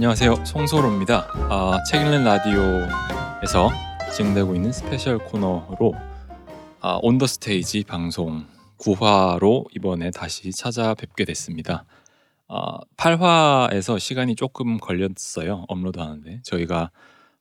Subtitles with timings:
[0.00, 0.46] 안녕하세요.
[0.46, 1.28] 송소로입니다.
[1.50, 3.70] 아, 책 읽는 라디오에서
[4.14, 5.92] 진행되고 있는 스페셜 코너로
[6.80, 8.46] 아, On the Stage 방송
[8.78, 11.84] 9화로 이번에 다시 찾아뵙게 됐습니다.
[12.48, 15.66] 아, 8화에서 시간이 조금 걸렸어요.
[15.68, 16.90] 업로드하는데 저희가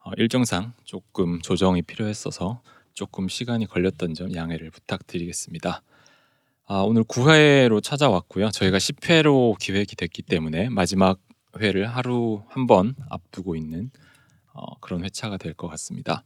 [0.04, 5.82] 어, 일정상 조금 조정이 필요했어서 조금 시간이 걸렸던 점 양해를 부탁드리겠습니다.
[6.66, 8.52] 아, 오늘 9회로 찾아왔고요.
[8.52, 11.20] 저희가 10회로 기획이 됐기 때문에 마지막
[11.60, 13.90] 회를 하루 한 번 앞두고 있는
[14.54, 16.24] 어, 그런 회차가 될 것 같습니다.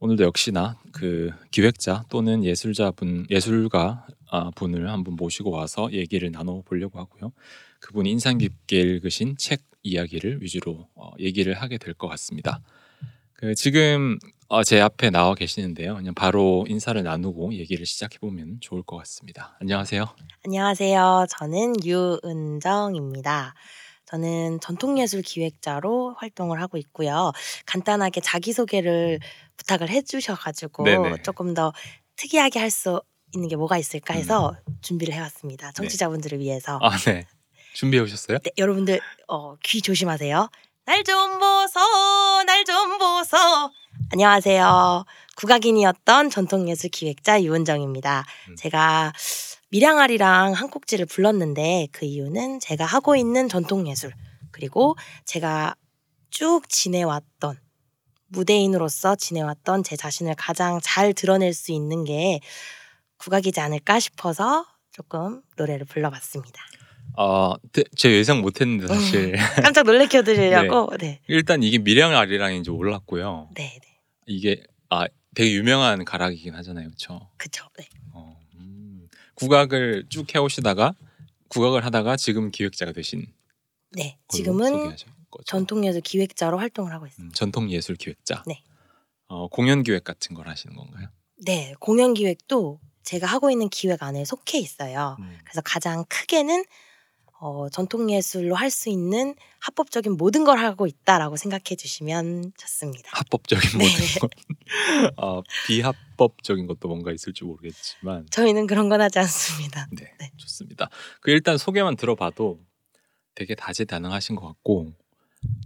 [0.00, 6.62] 오늘도 역시나 그 기획자 또는 예술자 분 예술가 아, 분을 한번 모시고 와서 얘기를 나눠
[6.62, 7.32] 보려고 하고요.
[7.80, 12.60] 그분이 인상 깊게 읽으신 책 이야기를 위주로 어, 얘기를 하게 될 것 같습니다.
[13.34, 15.96] 그 지금 어, 제 앞에 나와 계시는데요.
[15.96, 19.56] 그냥 바로 인사를 나누고 얘기를 시작해 보면 좋을 것 같습니다.
[19.60, 20.04] 안녕하세요.
[20.44, 21.26] 안녕하세요.
[21.38, 23.54] 저는 유은정입니다.
[24.18, 27.32] 저는 전통예술 기획자로 활동을 하고 있고요.
[27.66, 29.18] 간단하게 자기소개를
[29.56, 31.22] 부탁을 해주셔가지고 네네.
[31.22, 31.72] 조금 더
[32.16, 33.02] 특이하게 할 수
[33.34, 34.76] 있는 게 뭐가 있을까 해서 음.
[34.80, 35.72] 준비를 해왔습니다.
[35.72, 36.78] 청취자분들을 위해서.
[36.80, 37.26] 아, 네.
[37.74, 38.38] 준비해 오셨어요?
[38.38, 40.48] 네, 여러분들 어, 귀 조심하세요.
[40.86, 41.80] 날 좀 보소,
[42.46, 43.36] 날 좀 보소.
[44.12, 45.04] 안녕하세요.
[45.36, 48.24] 국악인이었던 전통예술 기획자 유은정입니다.
[48.50, 48.56] 음.
[48.56, 49.12] 제가
[49.74, 54.12] 미량아리랑 한 꼭지를 불렀는데 그 이유는 제가 하고 있는 전통예술
[54.52, 54.94] 그리고
[55.24, 55.74] 제가
[56.30, 57.58] 쭉 지내왔던
[58.28, 62.38] 무대인으로서 지내왔던 제 자신을 가장 잘 드러낼 수 있는 게
[63.16, 66.62] 국악이지 않을까 싶어서 조금 노래를 불러봤습니다.
[67.16, 69.32] 아, 네, 제 예상 못했는데 사실
[69.74, 71.20] 깜짝 놀래켜드리려고 네.
[71.26, 73.50] 일단 이게 미량 아리랑인지 몰랐고요.
[73.56, 74.00] 네, 네.
[74.26, 77.28] 이게 아 되게 유명한 가락이긴 하잖아요, 그렇죠?
[77.38, 77.66] 그쵸.
[77.76, 77.88] 네.
[79.34, 80.94] 국악을 쭉 해오시다가
[81.48, 83.26] 국악을 하다가 지금 기획자가 되신
[83.92, 84.18] 네.
[84.28, 84.94] 지금은.
[85.46, 87.32] 전통예술 기획자로 활동을 하고 있습니다.
[87.32, 88.44] 음, 전통 예술 기획자.
[88.46, 88.62] 네.
[89.26, 91.08] 어, 공연 기획 같은 걸 하시는 건가요?
[91.44, 91.74] 네.
[91.80, 95.16] 공연 기획도 제가 하고 있는 기획 안에 속해 있어요.
[95.18, 95.38] 음.
[95.44, 96.64] 그래서 가장 크게는
[97.40, 103.10] 어, 전통 예술로 할 수 있는 합법적인 모든 걸 하고 있다라고 생각해 주시면 좋습니다.
[103.12, 103.84] 합법적인 네.
[103.84, 104.30] 모든 것,
[105.18, 109.86] 아, 비합법적인 것도 뭔가 있을지 모르겠지만, 저희는 그런 건 하지 않습니다.
[109.92, 110.30] 네, 네.
[110.36, 110.88] 좋습니다.
[111.20, 112.60] 그 일단 소개만 들어봐도
[113.34, 114.92] 되게 다재다능하신 것 같고,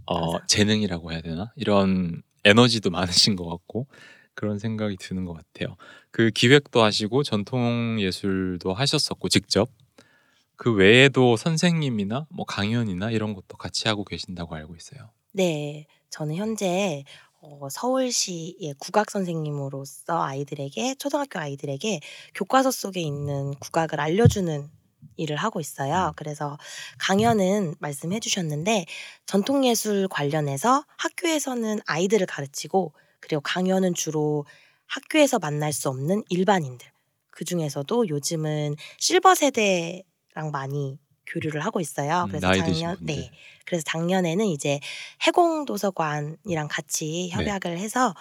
[0.07, 0.45] 어.
[0.47, 3.87] 재능이라고 해야 되나 이런 에너지도 많으신 것 같고
[4.35, 5.75] 그런 생각이 드는 것 같아요.
[6.11, 9.69] 그 기획도 하시고 전통 예술도 하셨었고 직접
[10.59, 15.09] 그 외에도 선생님이나 뭐 강연이나 이런 것도 같이 하고 계신다고 알고 있어요.
[15.31, 15.87] 네.
[16.09, 17.05] 저는 현재
[17.39, 22.01] 어, 서울시의 국악 선생님으로서 아이들에게 초등학교 아이들에게
[22.35, 24.69] 교과서 속에 있는 국악을 알려주는
[25.15, 26.11] 일을 하고 있어요.
[26.17, 26.57] 그래서
[26.97, 28.85] 강연은 말씀해 주셨는데
[29.25, 34.45] 전통 예술 관련해서 학교에서는 아이들을 가르치고 그리고 강연은 주로
[34.87, 36.85] 학교에서 만날 수 없는 일반인들
[37.29, 40.03] 그 중에서도 요즘은 실버 세대
[40.33, 42.23] 랑 많이 교류를 하고 있어요.
[42.23, 43.15] 음, 그래서 나이 드신 작년 분들.
[43.15, 43.31] 네
[43.65, 44.79] 그래서 작년에는 이제
[45.27, 48.15] 해공 도서관이랑 같이 협약을 해서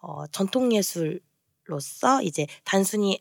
[0.00, 3.18] 어, 전통 예술로서 이제 단순히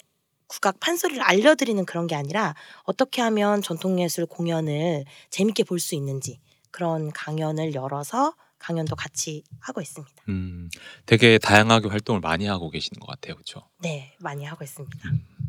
[0.48, 6.40] 국악 판소리를 알려드리는 그런 게 아니라 어떻게 하면 전통 예술 공연을 재밌게 볼 수 있는지
[6.72, 10.14] 그런 강연을 열어서 강연도 같이 하고 있습니다.
[10.30, 10.70] 음,
[11.06, 13.68] 되게 다양하게 활동을 많이 하고 계시는 것 같아요, 그렇죠?
[13.80, 15.00] 네, 많이 하고 있습니다.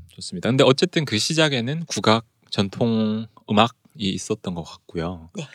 [0.09, 0.49] 좋습니다.
[0.49, 5.31] 근데 어쨌든 그 시작에는 국악 전통 음악이 있었던 것 같고요.
[5.35, 5.49] 네.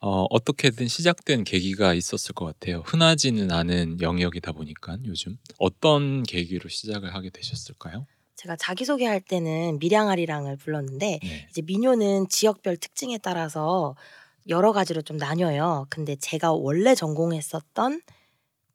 [0.00, 2.82] 어, 어떻게든 시작된 계기가 있었을 것 같아요.
[2.86, 8.06] 흔하지는 않은 영역이다 보니까 요즘 어떤 계기로 시작을 하게 되셨을까요?
[8.36, 11.46] 제가 자기소개할 때는 미량아리랑을 불렀는데 네.
[11.50, 13.94] 이제 민요는 지역별 특징에 따라서
[14.48, 15.86] 여러 가지로 좀 나뉘어요.
[15.90, 18.00] 근데 제가 원래 전공했었던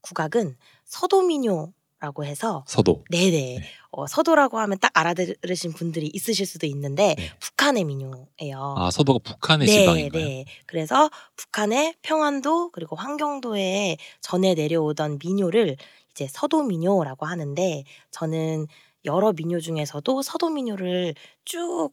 [0.02, 1.74] 국악은 서도민요
[2.04, 3.06] 라고 해서 서도.
[3.12, 3.64] 네네 네.
[3.92, 7.32] 어, 서도라고 하면 딱 알아들으신 분들이 있으실 수도 있는데 네.
[7.40, 8.76] 북한의 민요예요.
[8.78, 10.26] 아 서도가 북한의 네, 지방인가요?
[10.26, 10.46] 네.
[10.66, 15.78] 그래서 북한의 평안도 그리고 환경도에 전해 내려오던 민요를
[16.12, 18.68] 이제 서도 민요라고 하는데 저는
[19.06, 21.16] 여러 민요 중에서도 서도 민요를
[21.46, 21.92] 쭉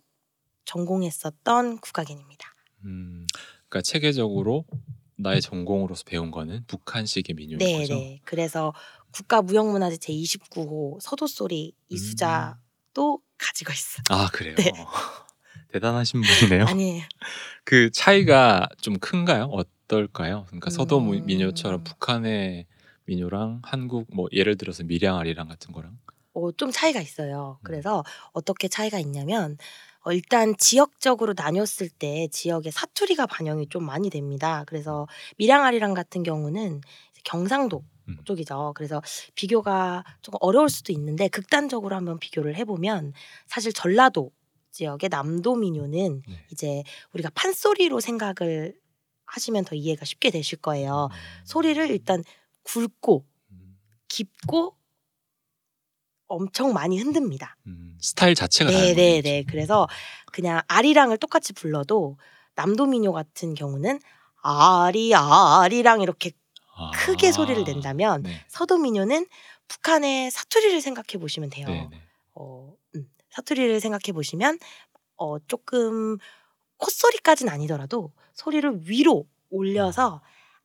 [0.65, 2.49] 전공했었던 국악인입니다.
[2.85, 3.29] 음,
[3.69, 4.65] 그러니까 체계적으로
[5.21, 7.95] 나의 전공으로서 배운 거는 북한식의 민요인 네, 거죠.
[7.95, 8.21] 네.
[8.25, 8.73] 그래서
[9.12, 14.03] 국가무형문화재 제 29호 서도소리 이수자도 가지고 있어.
[14.11, 14.55] 아 그래요.
[14.57, 14.73] 네.
[15.73, 16.67] 대단하신 분이네요.
[16.69, 17.05] 아니에요.
[17.65, 19.45] 그 차이가 좀 큰가요?
[19.45, 20.45] 어떨까요?
[20.47, 21.27] 그러니까 서도 음.
[21.27, 22.67] 민요처럼 북한의
[23.05, 25.99] 민요랑 한국 뭐 예를 들어서 밀양아리랑 같은 거랑
[26.33, 27.59] 어, 좀 차이가 있어요.
[27.61, 27.65] 음.
[27.65, 29.59] 그래서 어떻게 차이가 있냐면
[30.03, 34.65] 어, 일단 지역적으로 나뉘었을 때 지역의 사투리가 반영이 좀 많이 됩니다.
[34.67, 35.06] 그래서
[35.39, 36.81] 밀양아리랑 같은 경우는
[37.25, 37.90] 경상도 음.
[38.25, 38.73] 쪽이죠.
[38.75, 39.03] 그래서
[39.35, 43.12] 비교가 조금 어려울 수도 있는데 극단적으로 한번 비교를 해보면
[43.47, 44.31] 사실 전라도
[44.71, 46.47] 지역의 남도 민요는 네.
[46.53, 48.75] 이제 우리가 판소리로 생각을
[49.27, 51.09] 하시면 더 이해가 쉽게 되실 거예요.
[51.45, 52.23] 소리를 일단
[52.65, 53.79] 굵고 음,
[54.09, 54.77] 깊고
[56.27, 57.56] 엄청 많이 흔듭니다.
[57.67, 59.43] 음, 스타일 자체가 네네네.
[59.43, 59.47] 거죠.
[59.51, 59.89] 그래서
[60.33, 62.19] 그냥 아리랑을 똑같이 불러도
[62.55, 64.01] 남도 민요 같은 경우는
[64.43, 66.33] 아리 아리랑 이렇게
[66.75, 68.44] 아, 크게 소리를 낸다면 네.
[68.49, 69.26] 서도 민요는
[69.69, 71.67] 북한의 사투리를 생각해 보시면 돼요.
[71.69, 72.02] 네, 네.
[72.34, 74.58] 어, 음, 사투리를 생각해 보시면
[75.17, 76.19] 어, 조금
[76.78, 80.22] 콧소리까지는 아니더라도 소리를 위로 올려서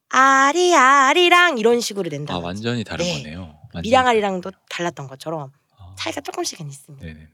[0.09, 2.33] 아리 아리랑 이런 식으로 낸다.
[2.35, 3.13] 아 완전히 다른 네.
[3.23, 3.59] 거네요.
[3.73, 4.41] 완전히 다른 거네요.
[4.69, 7.05] 달랐던 것처럼 아, 차이가 조금씩은 있습니다.
[7.05, 7.29] 네네네.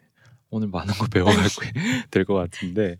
[0.49, 1.47] 오늘 많은 거 배워갈
[2.11, 2.97] 될것 같은데,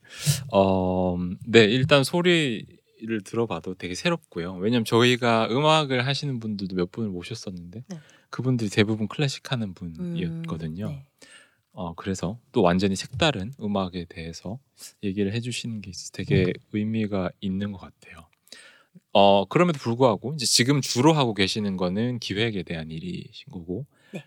[0.51, 2.65] 어, 네 일단 소리
[3.03, 4.55] 를 들어봐도 되게 새롭고요.
[4.57, 7.97] 왜냐면 저희가 음악을 하시는 분들도 몇 분을 모셨었는데, 네.
[8.29, 10.89] 그분들이 대부분 클래식 하는 음, 분이었거든요.
[10.89, 11.05] 네.
[11.73, 14.59] 어, 그래서 또 완전히 색다른 음악에 대해서
[15.03, 18.27] 얘기를 해주시는 게 있어서 되게 의미가 있는 것 같아요.
[19.13, 24.23] 어, 그럼에도 불구하고 이제 지금 주로 하고 계시는 거는 기획에 대한 일이신 거고, 네.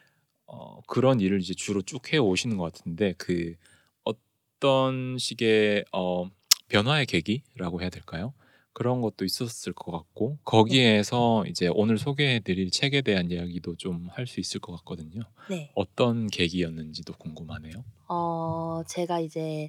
[0.47, 3.55] 어, 그런 일을 이제 주로 쭉 해 오시는 것 같은데 그
[4.03, 6.29] 어떤 식의 어,
[6.69, 8.35] 변화의 계기라고 해야 될까요?
[8.75, 14.41] 그런 것도 있었을 것 같고 거기에서 이제 오늘 소개해드릴 책에 대한 이야기도 좀 할 수
[14.41, 15.23] 있을 것 같거든요.
[15.49, 15.71] 네.
[15.75, 17.85] 어떤 계기였는지도 궁금하네요.
[18.09, 19.69] 어, 제가 이제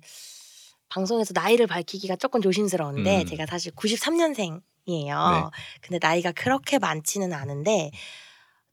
[0.89, 3.25] 방송에서 나이를 밝히기가 조금 조심스러운데 음.
[3.25, 4.61] 제가 사실 93년생이에요.
[4.87, 5.49] 네.
[5.81, 7.91] 근데 나이가 그렇게 많지는 않은데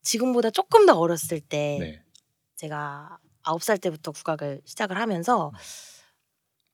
[0.02, 2.02] 지금보다 조금 더 어렸을 때 네.
[2.56, 5.52] 제가 9살 때부터 국악을 시작을 하면서 음.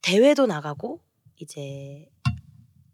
[0.02, 1.00] 대회도 나가고
[1.36, 2.08] 이제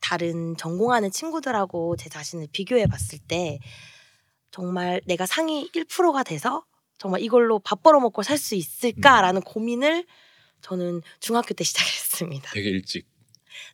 [0.04, 3.58] 다른 전공하는 친구들하고 제 자신을 비교해 봤을 때
[4.50, 6.66] 정말 내가 상위 1%가 돼서
[6.98, 9.44] 정말 이걸로 밥 벌어 먹고 살 수 있을까라는 음.
[9.44, 10.04] 고민을
[10.60, 12.50] 저는 중학교 때 시작했습니다.
[12.52, 13.06] 되게 일찍.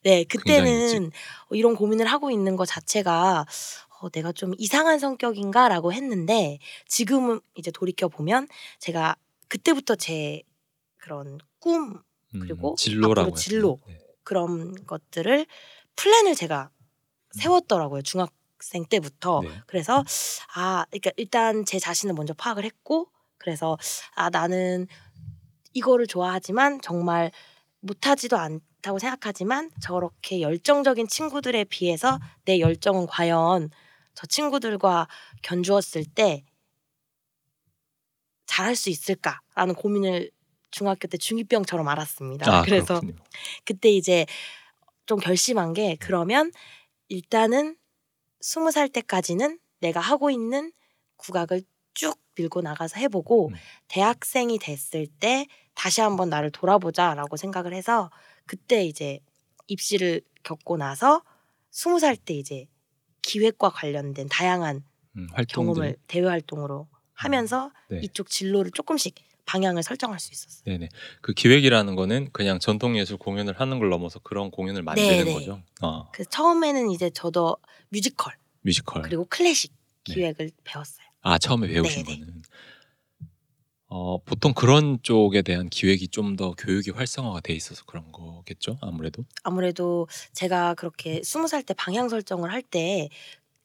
[0.05, 1.07] 네, 그때는
[1.49, 3.45] 어, 이런 고민을 하고 있는 것 자체가
[4.01, 8.47] 어, 내가 좀 이상한 성격인가라고 했는데 지금은 이제 돌이켜 보면
[8.79, 9.17] 제가
[9.49, 10.43] 그때부터 제
[10.97, 12.01] 그런 꿈
[12.35, 13.81] 음, 그리고 진로라고 앞으로 진로.
[13.89, 13.99] 네.
[14.23, 15.47] 그런 것들을
[15.97, 16.71] 플랜을 제가
[17.33, 19.51] 세웠더라고요 중학생 때부터 네.
[19.67, 20.05] 그래서
[20.55, 23.77] 아 그러니까 일단 제 자신을 먼저 파악을 했고 그래서
[24.15, 24.87] 아 나는
[25.73, 27.31] 이거를 좋아하지만 정말
[27.81, 33.71] 못하지도 않다고 생각하지만 저렇게 열정적인 친구들에 비해서 내 열정은 과연
[34.15, 35.09] 저 친구들과
[35.43, 36.45] 견주었을 때
[38.47, 40.31] 잘할 수 있을까라는 고민을
[40.71, 42.59] 중학교 때 중2병처럼 알았습니다.
[42.59, 43.15] 아, 그래서 그렇군요.
[43.65, 44.27] 그때 이제
[45.11, 46.53] 좀 결심한 게 그러면
[47.09, 47.77] 일단은
[48.41, 50.71] 스무 살 때까지는 내가 하고 있는
[51.17, 51.63] 국악을
[51.95, 53.55] 쭉 밀고 나가서 해보고 음.
[53.89, 58.13] 대학생이 됐을 때 다시 한번 나를 돌아보자라고 생각을 해서
[58.47, 59.19] 그때 이제
[59.67, 61.25] 입시를 겪고 나서
[61.73, 62.69] 스무 살 때 이제
[63.23, 64.85] 기획과 관련된 다양한
[65.17, 65.27] 음.
[65.49, 67.99] 경험을 대외 활동으로 하면서 네.
[68.05, 69.17] 이쪽 진로를 조금씩
[69.47, 70.63] 방향을 설정할 수 있었어요.
[70.65, 70.89] 네네.
[71.21, 75.33] 그 기획이라는 거는 그냥 전통 예술 공연을 하는 걸 넘어서 그런 공연을 만드는 네네.
[75.33, 75.63] 거죠.
[75.83, 77.57] 어, 그래서 처음에는 이제 저도
[77.91, 79.03] 뮤지컬 뮤지컬.
[79.03, 79.73] 그리고 클래식
[80.09, 80.15] 네.
[80.15, 81.07] 기획을 배웠어요.
[81.23, 82.19] 아 처음에 배우신 네네.
[82.19, 82.43] 거는.
[83.93, 88.79] 어 보통 그런 쪽에 대한 기획이 좀 더 교육이 활성화가 돼 있어서 그런 거겠죠.
[88.83, 89.25] 아무래도.
[89.43, 93.09] 아무래도 제가 그렇게 스무 살 때 방향 설정을 할 때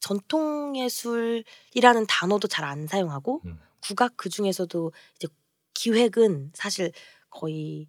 [0.00, 3.58] 전통 예술이라는 단어도 잘 안 사용하고 음.
[3.80, 5.28] 국악 그 중에서도 이제
[5.80, 6.90] 기획은 사실
[7.28, 7.86] 거의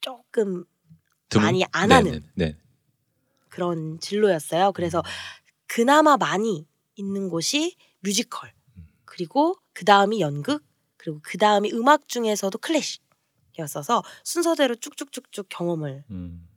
[0.00, 0.64] 조금
[1.28, 2.56] 드문- 많이 안 네네, 하는 네.
[3.48, 4.72] 그런 진로였어요.
[4.72, 5.02] 그래서
[5.66, 6.66] 그나마 많이
[6.96, 8.86] 있는 곳이 뮤지컬 음.
[9.04, 10.64] 그리고 그 다음이 연극
[10.96, 16.48] 그리고 그 다음이 음악 중에서도 클래식이었어서 순서대로 쭉쭉쭉쭉 경험을 음.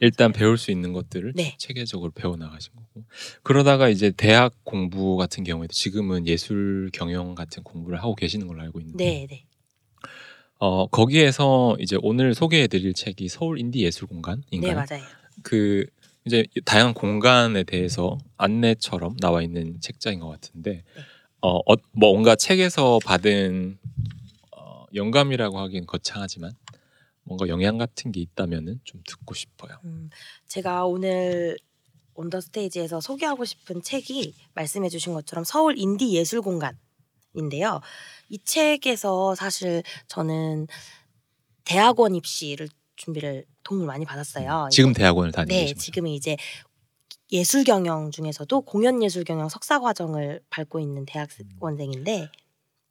[0.00, 1.54] 일단 배울 수 있는 것들을 네.
[1.56, 3.04] 체계적으로 배워 나가신 거고.
[3.42, 8.80] 그러다가 이제 대학 공부 같은 경우에도 지금은 예술 경영 같은 공부를 하고 계시는 걸로 알고
[8.80, 9.04] 있는데.
[9.04, 9.46] 네, 네.
[10.58, 14.60] 어 거기에서 이제 오늘 소개해드릴 책이 서울 인디 예술 공간인가요?
[14.60, 15.04] 네, 맞아요.
[15.42, 15.84] 그
[16.24, 21.02] 이제 다양한 공간에 대해서 안내처럼 나와 있는 책장인 것 같은데 네.
[21.40, 23.78] 어, 어 뭔가 책에서 받은
[24.52, 26.52] 어, 영감이라고 하기엔 거창하지만
[27.24, 29.78] 뭔가 영향 같은 게 있다면은 좀 듣고 싶어요.
[29.84, 30.08] 음,
[30.46, 31.58] 제가 오늘
[32.14, 36.78] 온더 스테이지에서 소개하고 싶은 책이 말씀해 주신 것처럼 서울 인디 예술 공간
[37.38, 37.80] 인데요.
[38.28, 40.66] 이 책에서 사실 저는
[41.64, 44.68] 대학원 입시를 준비를 도움을 많이 받았어요.
[44.70, 45.78] 지금 대학원을 다니고 네, 거죠?
[45.80, 46.36] 지금은 이제
[47.32, 52.30] 예술 경영 중에서도 공연 예술 경영 석사 과정을 밟고 있는 대학원생인데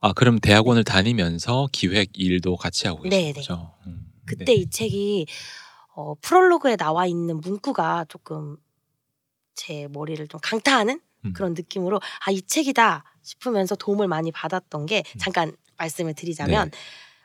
[0.01, 3.33] 아 그럼 대학원을 다니면서 기획 일도 같이 하고 계신 네, 네.
[3.33, 3.73] 거죠?
[3.87, 4.53] 음, 그때 네.
[4.55, 5.27] 이 책이
[5.95, 8.57] 어, 프롤로그에 나와 있는 문구가 조금
[9.55, 11.33] 제 머리를 좀 강타하는 음.
[11.33, 15.19] 그런 느낌으로 아 이 책이다 싶으면서 도움을 많이 받았던 게 음.
[15.19, 16.77] 잠깐 말씀을 드리자면 네.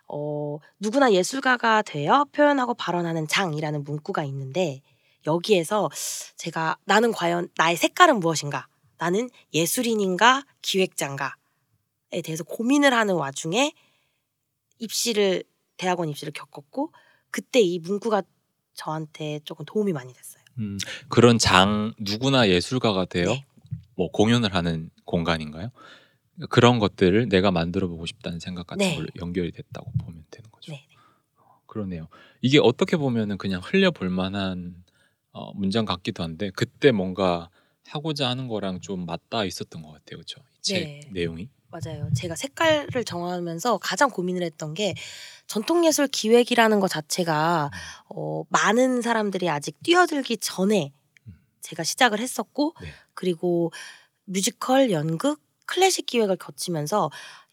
[0.09, 4.81] 어, 누구나 예술가가 되어 표현하고 발언하는 장이라는 문구가 있는데
[5.27, 5.91] 여기에서
[6.37, 8.69] 제가 나는 과연 나의 색깔은 무엇인가?
[8.99, 11.31] 나는 예술인인가 기획자인가에
[12.25, 13.73] 대해서 고민을 하는 와중에
[14.79, 15.45] 입시를
[15.77, 16.93] 대학원 입시를 겪었고
[17.31, 18.23] 그때 이 문구가
[18.75, 20.43] 저한테 조금 도움이 많이 됐어요.
[20.59, 20.79] 음,
[21.09, 23.45] 그런 장 누구나 예술가가 되어 네.
[23.99, 25.71] 뭐 공연을 하는 공간인가요?
[26.51, 28.95] 그런 것들을 내가 만들어 보고 싶다는 생각 같은 네.
[28.95, 30.71] 걸로 연결이 됐다고 보면 되는 거죠.
[30.71, 30.87] 네.
[31.67, 32.07] 그러네요.
[32.41, 34.85] 이게 어떻게 보면은 그냥 흘려 볼 만한
[35.33, 37.51] 어, 문장 같기도 한데 그때 뭔가
[37.89, 40.43] 하고자 하는 거랑 좀 맞닿아 있었던 것 같아요, 그렇죠?
[40.59, 41.01] 이책 네.
[41.11, 41.49] 내용이.
[41.71, 42.09] 맞아요.
[42.15, 44.95] 제가 색깔을 정하면서 가장 고민을 했던 게
[45.49, 47.71] 전통예술 기획이라는 것 자체가
[48.09, 50.98] 어, 많은 사람들이 아직 뛰어들기 전에 음.
[51.61, 52.89] 제가 시작을 했었고 네.
[53.15, 53.73] 그리고
[54.25, 57.11] 뮤지컬, 연극, 클래식 기획을 거치면서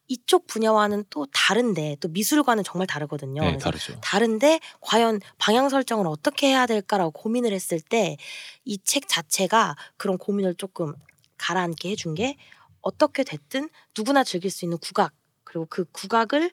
[0.08, 3.42] 이쪽 분야와는 또 다른데 또 미술과는 정말 다르거든요.
[3.42, 4.00] 네, 다르죠.
[4.02, 8.18] 다른데 과연 방향 설정을 어떻게 해야 될까라고 고민을 했을 때
[8.66, 10.94] 이 책 자체가 그런 고민을 조금
[11.38, 12.36] 가라앉게 해준 게
[12.82, 15.12] 어떻게 됐든 누구나 즐길 수 있는 국악
[15.44, 16.52] 그리고 그 국악을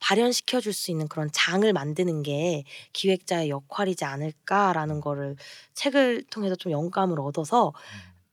[0.00, 5.36] 발현시켜 줄 수 있는 그런 장을 만드는 게 기획자의 역할이지 않을까라는 거를
[5.74, 7.72] 책을 통해서 좀 영감을 얻어서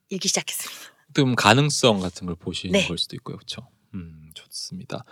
[0.10, 0.82] 읽기 시작했습니다.
[1.16, 2.88] 좀 가능성 같은 걸 보시는 네.
[2.88, 3.68] 걸 수도 있고요, 그렇죠?
[3.94, 5.06] 음, 좋습니다.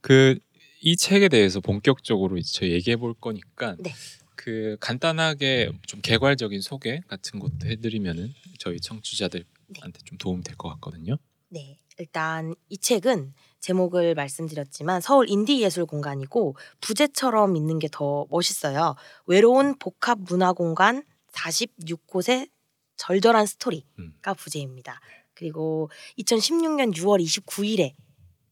[0.00, 0.38] 그
[0.82, 3.92] 이 책에 대해서 본격적으로 이제 저희 얘기해 볼 거니까 네.
[4.34, 11.18] 그 간단하게 좀 개괄적인 소개 같은 것도 해드리면은 저희 청취자들한테 좀 도움 될것 같거든요.
[11.50, 11.78] 네.
[11.98, 18.94] 일단 이 책은 제목을 말씀드렸지만 서울 인디 예술 공간이고 부제처럼 있는 게 더 멋있어요.
[19.26, 22.48] 외로운 복합 문화 공간 46곳의
[22.96, 24.14] 절절한 스토리가 음.
[24.36, 25.00] 부제입니다.
[25.34, 27.94] 그리고 2016년 6월 29일에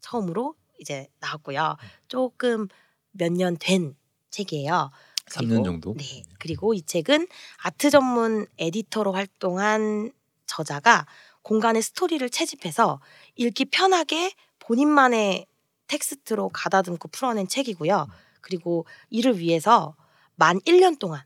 [0.01, 1.77] 처음으로 이제 나왔고요.
[2.09, 2.69] 조금
[3.13, 3.95] 몇 년 된
[4.31, 4.91] 책이에요.
[5.27, 5.95] 3년 정도.
[5.95, 6.23] 네.
[6.39, 7.27] 그리고 이 책은
[7.63, 10.13] 아트 전문 에디터로 활동한
[10.47, 11.07] 저자가
[11.43, 13.01] 공간의 스토리를 채집해서
[13.37, 14.33] 읽기 편하게
[14.69, 15.47] 본인만의
[15.87, 18.07] 텍스트로 가다듬고 풀어낸 책이고요.
[18.43, 19.97] 그리고 이를 위해서
[20.35, 21.23] 만 1년 동안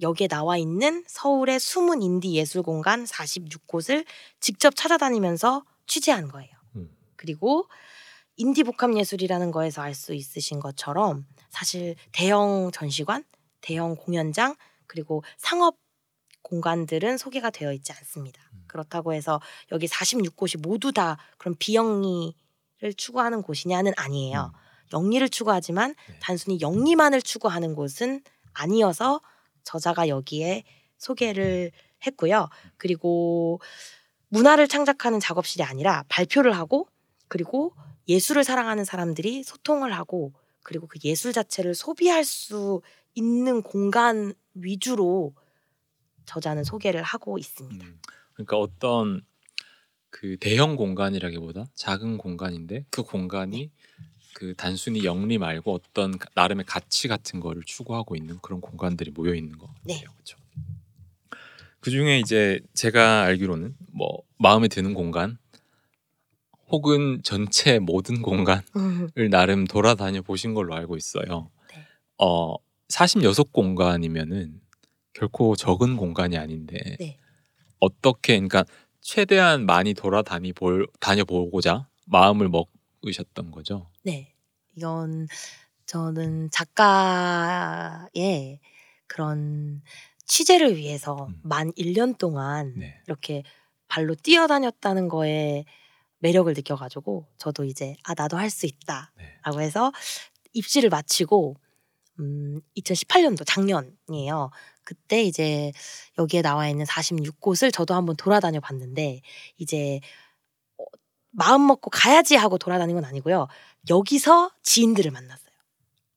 [0.00, 4.04] 여기에 나와 있는 서울의 숨은 인디 예술 공간 46곳을
[4.40, 6.50] 직접 찾아다니면서 취재한 거예요.
[6.74, 6.90] 음.
[7.14, 7.68] 그리고
[8.36, 13.24] 인디 복합 예술이라는 거에서 알 수 있으신 것처럼 사실 대형 전시관,
[13.60, 14.56] 대형 공연장
[14.88, 15.76] 그리고 상업
[16.42, 18.42] 공간들은 소개가 되어 있지 않습니다.
[18.54, 18.64] 음.
[18.66, 22.32] 그렇다고 해서 여기 46곳이 모두 다 그런 비영리를
[22.96, 24.52] 추구하는 곳이냐는 아니에요.
[24.92, 26.16] 영리를 추구하지만 네.
[26.20, 28.22] 단순히 영리만을 추구하는 곳은
[28.52, 29.20] 아니어서
[29.64, 30.64] 저자가 여기에
[30.98, 31.70] 소개를
[32.06, 32.48] 했고요.
[32.76, 33.60] 그리고
[34.28, 36.88] 문화를 창작하는 작업실이 아니라 발표를 하고
[37.28, 37.74] 그리고
[38.08, 40.32] 예술을 사랑하는 사람들이 소통을 하고
[40.62, 42.80] 그리고 그 예술 자체를 소비할 수
[43.14, 45.34] 있는 공간 위주로
[46.26, 47.84] 저자는 소개를 하고 있습니다.
[47.84, 48.00] 음,
[48.34, 49.22] 그러니까 어떤
[50.10, 53.70] 그 대형 공간이라기보다 작은 공간인데 그 공간이
[54.34, 59.34] 그 단순히 영리 말고 어떤 가- 나름의 가치 같은 거를 추구하고 있는 그런 공간들이 모여
[59.34, 59.82] 있는 것 같아요.
[59.84, 60.00] 네.
[60.00, 60.36] 그렇죠.
[61.80, 65.38] 그 중에 이제 제가 알기로는 뭐 마음에 드는 공간
[66.68, 68.62] 혹은 전체 모든 공간을
[69.30, 71.50] 나름 돌아다녀 보신 걸로 알고 있어요.
[71.72, 71.84] 네.
[72.18, 72.54] 어
[72.88, 74.60] 46 공간이면은
[75.12, 77.18] 결코 적은 공간이 아닌데 네.
[77.80, 78.64] 어떻게 그러니까
[79.00, 83.90] 최대한 많이 돌아다니 볼 다녀보고자 마음을 먹으셨던 거죠.
[84.02, 84.34] 네.
[84.76, 85.26] 이건
[85.86, 88.60] 저는 작가의
[89.06, 89.82] 그런
[90.26, 91.40] 취재를 위해서 음.
[91.42, 93.00] 만 1년 동안 네.
[93.06, 93.42] 이렇게
[93.88, 95.64] 발로 뛰어다녔다는 거에
[96.18, 99.64] 매력을 느껴가지고 저도 이제 아 나도 할 수 있다라고 네.
[99.64, 99.90] 해서
[100.52, 101.56] 입시를 마치고
[102.18, 104.50] 음 2018년도 작년이에요.
[104.84, 105.72] 그때 이제
[106.18, 109.20] 여기에 나와 있는 46곳을 저도 한번 돌아다녀 봤는데
[109.56, 110.00] 이제
[110.78, 110.84] 어,
[111.30, 113.46] 마음 먹고 가야지 하고 돌아다닌 건 아니고요.
[113.88, 115.50] 여기서 지인들을 만났어요.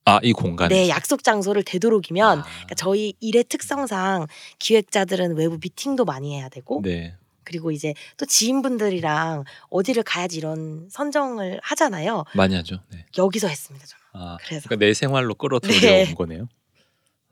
[0.06, 4.26] 아 이 공간에 네, 약속 장소를 되도록이면 아, 그러니까 저희 일의 특성상
[4.58, 7.16] 기획자들은 외부 미팅도 많이 해야 되고 네.
[7.44, 12.24] 그리고 이제 또 지인분들이랑 어디를 가야지 이런 선정을 하잖아요.
[12.34, 12.80] 많이 하죠.
[12.90, 13.06] 네.
[13.16, 14.02] 여기서 했습니다, 저는.
[14.14, 14.68] 아, 그래서.
[14.68, 16.08] 그러니까 내 생활로 끌어들여 네.
[16.08, 16.48] 온 거네요.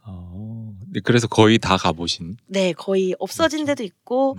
[0.04, 2.36] 어, 네, 그래서 거의 다 가보신.
[2.46, 3.74] 네, 거의 없어진 그렇죠.
[3.76, 4.38] 데도 있고 음,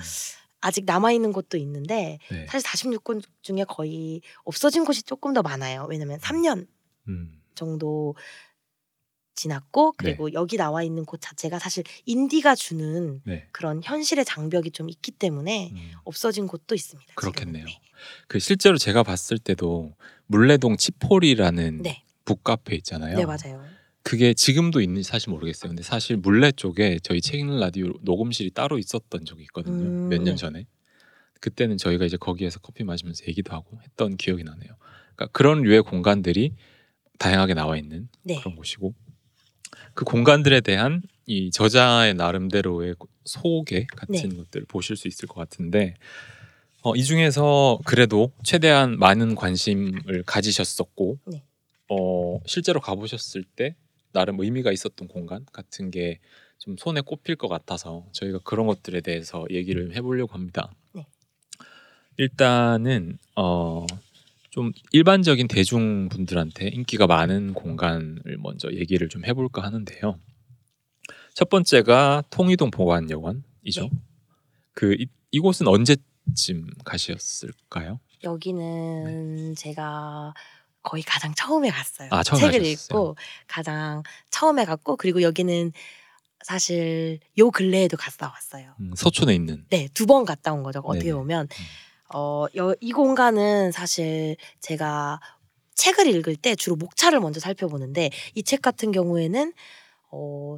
[0.60, 2.46] 아직 남아 있는 곳도 있는데 네.
[2.50, 5.88] 사실 46곳 중에 거의 없어진 곳이 조금 더 많아요.
[5.90, 6.68] 왜냐면 3년
[7.08, 8.16] 음, 정도
[9.36, 10.12] 지났고 네.
[10.12, 13.48] 그리고 여기 나와 있는 곳 자체가 사실 인디가 주는 네.
[13.52, 15.92] 그런 현실의 장벽이 좀 있기 때문에 음.
[16.04, 17.14] 없어진 곳도 있습니다.
[17.16, 17.66] 그렇겠네요.
[17.66, 17.82] 네.
[18.28, 19.96] 그 실제로 제가 봤을 때도
[20.28, 22.04] 물레동 치포리라는 네.
[22.26, 23.18] 북카페 있잖아요.
[23.18, 23.64] 네, 맞아요.
[24.04, 25.70] 그게 지금도 있는지 사실 모르겠어요.
[25.70, 29.76] 근데 사실 물레 쪽에 저희 책 읽는 라디오 녹음실이 따로 있었던 적이 있거든요.
[29.76, 30.36] 음, 몇년 네.
[30.36, 30.66] 전에.
[31.40, 34.72] 그때는 저희가 이제 거기에서 커피 마시면서 얘기도 하고 했던 기억이 나네요.
[35.16, 36.54] 그러니까 그런 류의 공간들이
[37.20, 38.40] 다양하게 나와 있는 네.
[38.40, 38.94] 그런 곳이고
[39.94, 42.96] 그 공간들에 대한 이 저자의 나름대로의
[43.26, 44.36] 소개 같은 네.
[44.36, 45.96] 것들을 보실 수 있을 것 같은데
[46.82, 51.44] 어, 이 중에서 그래도 최대한 많은 관심을 가지셨었고 네.
[51.90, 53.76] 어, 실제로 가보셨을 때
[54.12, 56.20] 나름 의미가 있었던 공간 같은 게
[56.64, 60.74] 좀 손에 꼽힐 것 같아서 저희가 그런 것들에 대해서 얘기를 해보려고 합니다.
[60.94, 61.06] 네.
[62.16, 63.86] 일단은 어,
[64.54, 70.20] 좀 일반적인 대중분들한테 인기가 많은 공간을 먼저 얘기를 좀 해볼까 하는데요.
[71.34, 73.82] 첫 번째가 통이동 보관여관이죠.
[73.82, 73.90] 네.
[74.74, 78.00] 그 이, 이곳은 언제쯤 가셨을까요?
[78.24, 80.36] 여기는 제가
[80.84, 82.10] 거의 가장 처음에 갔어요.
[82.12, 82.74] 아, 처음 책을 가셨어요.
[82.74, 83.16] 읽고
[83.48, 85.72] 가장 처음에 갔고 그리고 여기는
[86.44, 88.76] 사실 요 근래에도 갔다 왔어요.
[88.80, 89.66] 음, 서촌에 있는.
[89.72, 90.80] 네, 두 번 갔다 온 거죠.
[90.82, 91.14] 어떻게 네네.
[91.16, 91.48] 보면
[92.14, 95.20] 어, 여, 이 공간은 사실 제가
[95.76, 99.54] 책을 읽을 때 주로 목차를 먼저 살펴보는데 이 책 같은 경우에는
[100.12, 100.58] 어,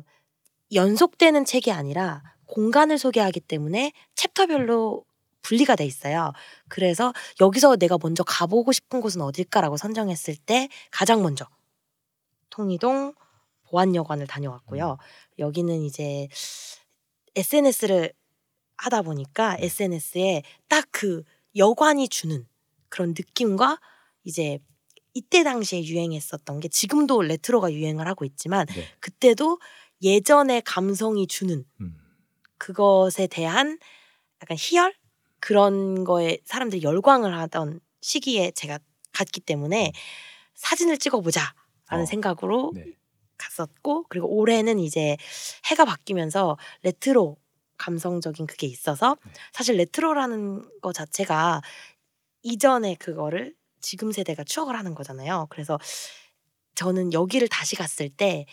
[0.74, 5.06] 연속되는 책이 아니라 공간을 소개하기 때문에 챕터별로
[5.44, 6.34] 분리가 돼 있어요.
[6.68, 11.48] 그래서 여기서 내가 먼저 가보고 싶은 곳은 어딜까라고 선정했을 때 가장 먼저
[12.50, 13.14] 통이동
[13.70, 14.98] 보안여관을 다녀왔고요.
[15.40, 16.28] 여기는 이제
[17.36, 18.12] SNS를
[18.78, 21.24] 하다 보니까 SNS에 딱 그
[21.56, 22.48] 여관이 주는
[22.90, 23.80] 그런 느낌과
[24.24, 24.60] 이제
[25.14, 28.88] 이때 당시에 유행했었던 게 지금도 레트로가 유행을 하고 있지만 네.
[29.00, 29.60] 그때도
[30.02, 31.98] 예전의 감성이 주는 음.
[32.58, 33.80] 그것에 대한
[34.42, 34.94] 약간 희열
[35.40, 38.80] 그런 거에 사람들이 열광을 하던 시기에 제가
[39.14, 39.94] 갔기 때문에
[40.56, 41.54] 사진을 찍어보자라는
[41.92, 42.86] 어, 생각으로 네.
[43.38, 45.18] 갔었고 그리고 올해는 이제
[45.66, 47.38] 해가 바뀌면서 레트로
[47.78, 49.32] 감성적인 그게 있어서 네.
[49.54, 51.62] 사실 레트로라는 거 자체가
[52.44, 55.48] 이전의 그거를 지금 세대가 추억을 하는 거잖아요.
[55.50, 55.80] 그래서
[56.76, 58.46] 저는 여기를 다시 갔을 때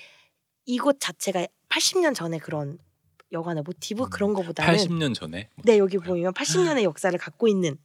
[0.65, 2.79] 이곳 자체가 80년 전에 그런
[3.33, 5.49] 여관의 모티브 음, 그런 거보다는 80년 전에.
[5.65, 7.77] 네 여기 보면 80년의 역사를 갖고 있는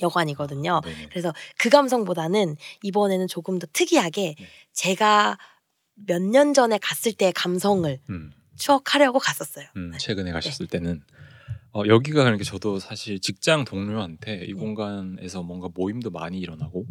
[0.00, 0.80] 여관이거든요.
[0.84, 1.08] 네네.
[1.10, 4.46] 그래서 그 감성보다는 이번에는 조금 더 특이하게 네.
[4.72, 5.38] 제가
[6.06, 9.66] 몇 년 전에 갔을 때의 감성을 음, 추억하려고 갔었어요.
[9.76, 9.98] 음, 네.
[9.98, 11.00] 최근에 가셨을 때는
[11.72, 14.52] 어, 여기가 그러니까 저도 사실 직장 동료한테 이 네.
[14.54, 16.86] 공간에서 뭔가 모임도 많이 일어나고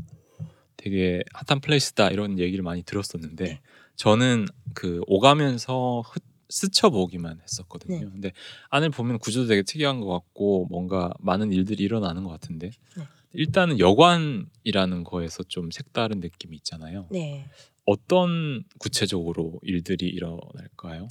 [0.78, 3.62] 되게 핫한 플레이스다 이런 얘기를 많이 들었었는데 네.
[3.96, 8.00] 저는 그 오가면서 흩- 스쳐보기만 했었거든요.
[8.00, 8.06] 네.
[8.06, 8.32] 근데
[8.70, 13.04] 안을 보면 구조도 되게 특이한 것 같고 뭔가 많은 일들이 일어나는 것 같은데 네.
[13.34, 17.08] 일단은 여관이라는 거에서 좀 색다른 느낌이 있잖아요.
[17.12, 17.46] 네.
[17.86, 21.08] 어떤 구체적으로 일들이 일어날까요?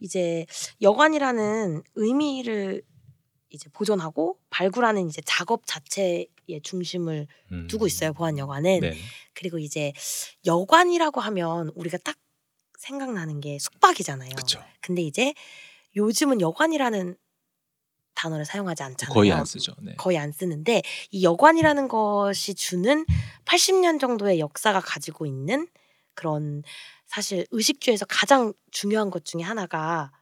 [0.00, 0.46] 이제
[0.80, 2.82] 여관이라는 의미를
[3.50, 6.26] 이제 보존하고 발굴하는 이제 작업 자체에
[6.62, 7.66] 중심을 음.
[7.68, 8.96] 두고 있어요 보안 여관은 네.
[9.34, 9.92] 그리고 이제
[10.46, 12.16] 여관이라고 하면 우리가 딱
[12.78, 14.30] 생각나는 게 숙박이잖아요.
[14.30, 14.62] 그렇죠.
[14.80, 15.34] 근데 이제
[15.96, 17.16] 요즘은 여관이라는
[18.14, 19.14] 단어를 사용하지 않잖아요.
[19.14, 19.74] 거의 안 쓰죠.
[19.80, 19.94] 네.
[19.96, 23.06] 거의 안 쓰는데 이 여관이라는 것이 주는
[23.44, 25.68] 80년 정도의 역사가 가지고 있는
[26.14, 26.62] 그런
[27.08, 30.12] 사실 의식주에서 가장 중요한 것 중에 하나가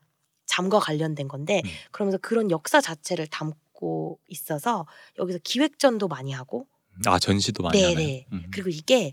[0.46, 1.70] 잠과 관련된 건데 음.
[1.90, 4.86] 그러면서 그런 역사 자체를 담고 있어서
[5.18, 6.66] 여기서 기획전도 많이 하고
[7.04, 7.94] 아 전시도 많이 네네.
[7.94, 8.22] 하나요?
[8.32, 8.50] 음.
[8.50, 9.12] 그리고 이게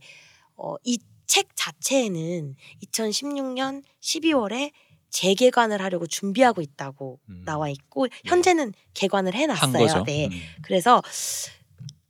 [0.55, 0.97] 어, 이
[1.33, 4.71] 책 자체에는 2016년 12월에
[5.09, 7.43] 재개관을 하려고 준비하고 있다고 음.
[7.43, 10.03] 나와 있고 현재는 개관을 한 해놨어요.
[10.03, 10.27] 네.
[10.27, 10.31] 음.
[10.61, 11.01] 그래서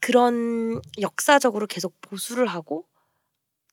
[0.02, 2.86] 그런 역사적으로 계속 보수를 하고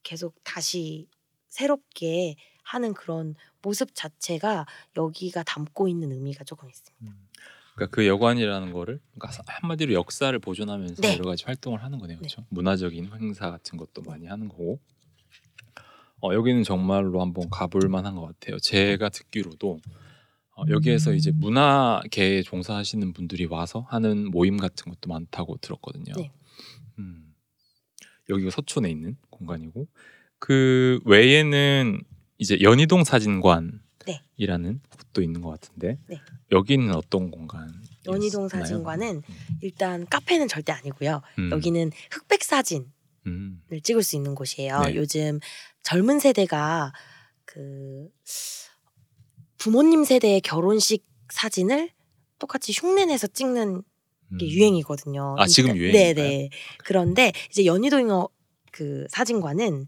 [0.05, 1.09] 계속 다시
[1.51, 7.13] 새롭게 하는 그런 모습 자체가 여기가 담고 있는 의미가 조금 있습니다.
[7.13, 7.29] 음.
[7.75, 11.15] 그러니까 그 여관이라는 거를 그러니까 한마디로 역사를 보존하면서 네.
[11.15, 12.17] 여러 가지 활동을 하는 거네요.
[12.17, 12.21] 네.
[12.21, 12.47] 그렇죠?
[12.51, 14.81] 문화적인 행사 같은 것도 많이 하는 거고.
[16.23, 18.59] 어, 여기는 정말로 한번 가볼 만한 것 같아요.
[18.59, 19.81] 제가 듣기로도
[20.57, 26.13] 어, 여기에서 이제 문화계에 종사하시는 분들이 와서 하는 모임 같은 것도 많다고 들었거든요.
[26.17, 26.31] 네.
[26.99, 27.35] 음,
[28.29, 29.89] 여기가 서촌에 있는 공간이고
[30.41, 32.01] 그 외에는
[32.39, 33.71] 이제 연희동 사진관이
[34.41, 36.21] 곳이라는 곳도 있는 것 같은데 네.
[36.51, 37.71] 여기는 어떤 공간?
[38.07, 39.23] 연희동 사진관은
[39.61, 41.21] 일단 카페는 절대 아니고요.
[41.39, 42.87] 음, 여기는 흑백 사진을
[43.27, 44.81] 음, 찍을 수 있는 곳이에요.
[44.87, 44.95] 네.
[44.97, 45.39] 요즘
[45.83, 46.93] 젊은 세대가
[47.45, 48.09] 그
[49.59, 51.91] 부모님 세대의 결혼식 사진을
[52.39, 53.83] 똑같이 흉내내서 찍는
[54.39, 54.51] 게 음.
[54.51, 55.37] 유행이거든요.
[55.39, 56.15] 아, 지금 유행인가요?
[56.15, 56.51] 네네.
[56.79, 58.29] 그런데 이제 연희동
[58.73, 59.87] 그 사진관은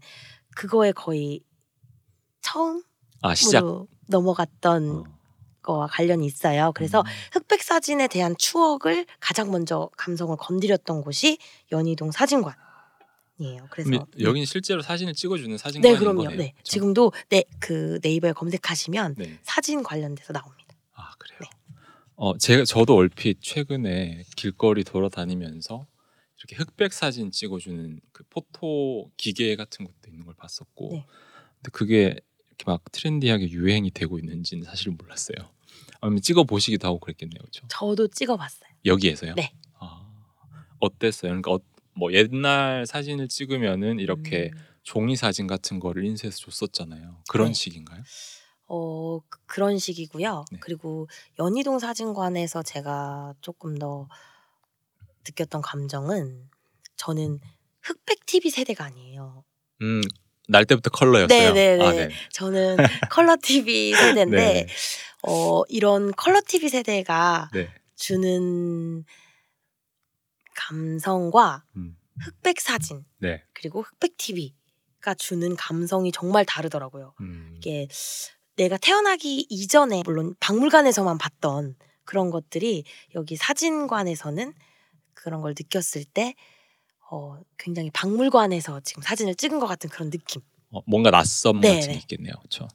[0.55, 1.41] 그거에 거의
[2.41, 2.83] 처음으로
[3.21, 3.63] 아 시작.
[4.07, 5.03] 넘어갔던 어.
[5.61, 6.71] 거와 관련이 있어요.
[6.75, 7.05] 그래서 음.
[7.31, 11.37] 흑백 사진에 대한 추억을 가장 먼저 감성을 건드렸던 곳이
[11.71, 12.53] 연희동 사진관
[13.39, 13.67] 이에요.
[13.71, 16.23] 그래서 그럼 여기는 실제로 사진을 찍어주는 네 사진관인 그럼요.
[16.23, 16.37] 거네요.
[16.37, 16.63] 네 그쵸?
[16.71, 19.39] 지금도 네 그 네이버에 검색하시면 네.
[19.41, 20.75] 사진 관련돼서 나옵니다.
[20.95, 21.39] 아 그래요.
[21.41, 21.49] 네.
[22.15, 25.87] 어 제가 저도 얼핏 최근에 길거리 돌아다니면서
[26.43, 31.05] 이렇게 흑백 사진 찍어주는 그 포토 기계 같은 것도 있는 걸 봤었고, 네.
[31.57, 32.15] 근데 그게
[32.49, 35.37] 이렇게 막 트렌디하게 유행이 되고 있는지는 사실 몰랐어요.
[36.01, 37.65] 아니면 찍어 보시기도 하고 그랬겠네요, 그렇죠?
[37.69, 38.69] 저도 찍어봤어요.
[38.85, 39.35] 여기에서요?
[39.35, 39.53] 네.
[39.79, 40.05] 아,
[40.79, 41.29] 어땠어요?
[41.31, 41.59] 그러니까 어,
[41.95, 47.23] 뭐 옛날 사진을 찍으면은 이렇게 음, 종이 사진 같은 거를 인쇄해서 줬었잖아요.
[47.29, 47.53] 그런 네.
[47.53, 48.03] 식인가요?
[48.67, 50.45] 어 그- 그런 식이고요.
[50.51, 50.57] 네.
[50.59, 51.07] 그리고
[51.39, 54.09] 연희동 사진관에서 제가 조금 더
[55.25, 56.49] 느꼈던 감정은
[56.95, 57.39] 저는
[57.81, 59.43] 흑백 TV 세대가 아니에요.
[59.81, 60.01] 음,
[60.47, 61.53] 날 때부터 컬러였어요.
[61.53, 61.83] 네네네.
[61.85, 62.09] 아, 네.
[62.31, 62.77] 저는
[63.09, 64.67] 컬러 TV 세대인데 네.
[65.23, 67.73] 어 이런 컬러 TV 세대가 네.
[67.95, 69.03] 주는
[70.55, 73.43] 감성과 음, 흑백 사진 네.
[73.53, 77.13] 그리고 흑백 TV가 주는 감성이 정말 다르더라고요.
[77.21, 77.87] 음, 이게
[78.55, 82.83] 내가 태어나기 이전에 물론 박물관에서만 봤던 그런 것들이
[83.15, 84.53] 여기 사진관에서는
[85.23, 86.35] 그런 걸 느꼈을 때
[87.09, 90.41] 어, 굉장히 박물관에서 지금 사진을 찍은 것 같은 그런 느낌.
[90.71, 91.97] 어, 뭔가 낯섦 네, 같은 게 네.
[91.99, 92.33] 있겠네요.
[92.39, 92.67] 그렇죠.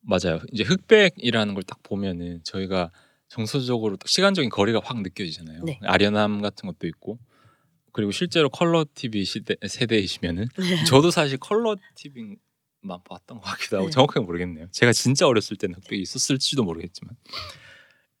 [0.00, 0.40] 맞아요.
[0.52, 2.90] 이제 흑백이라는 걸 딱 보면은 저희가
[3.28, 5.64] 정서적으로 딱 시간적인 거리가 확 느껴지잖아요.
[5.64, 5.78] 네.
[5.82, 7.18] 아련함 같은 것도 있고
[7.92, 10.84] 그리고 실제로 컬러 TV 시대, 세대이시면은 네.
[10.84, 12.38] 저도 사실 컬러 TV만
[13.04, 13.90] 봤던 것 같기도 하고 네.
[13.92, 14.68] 정확하게 모르겠네요.
[14.70, 17.16] 제가 진짜 어렸을 때는 흑백이 있었을지도 모르겠지만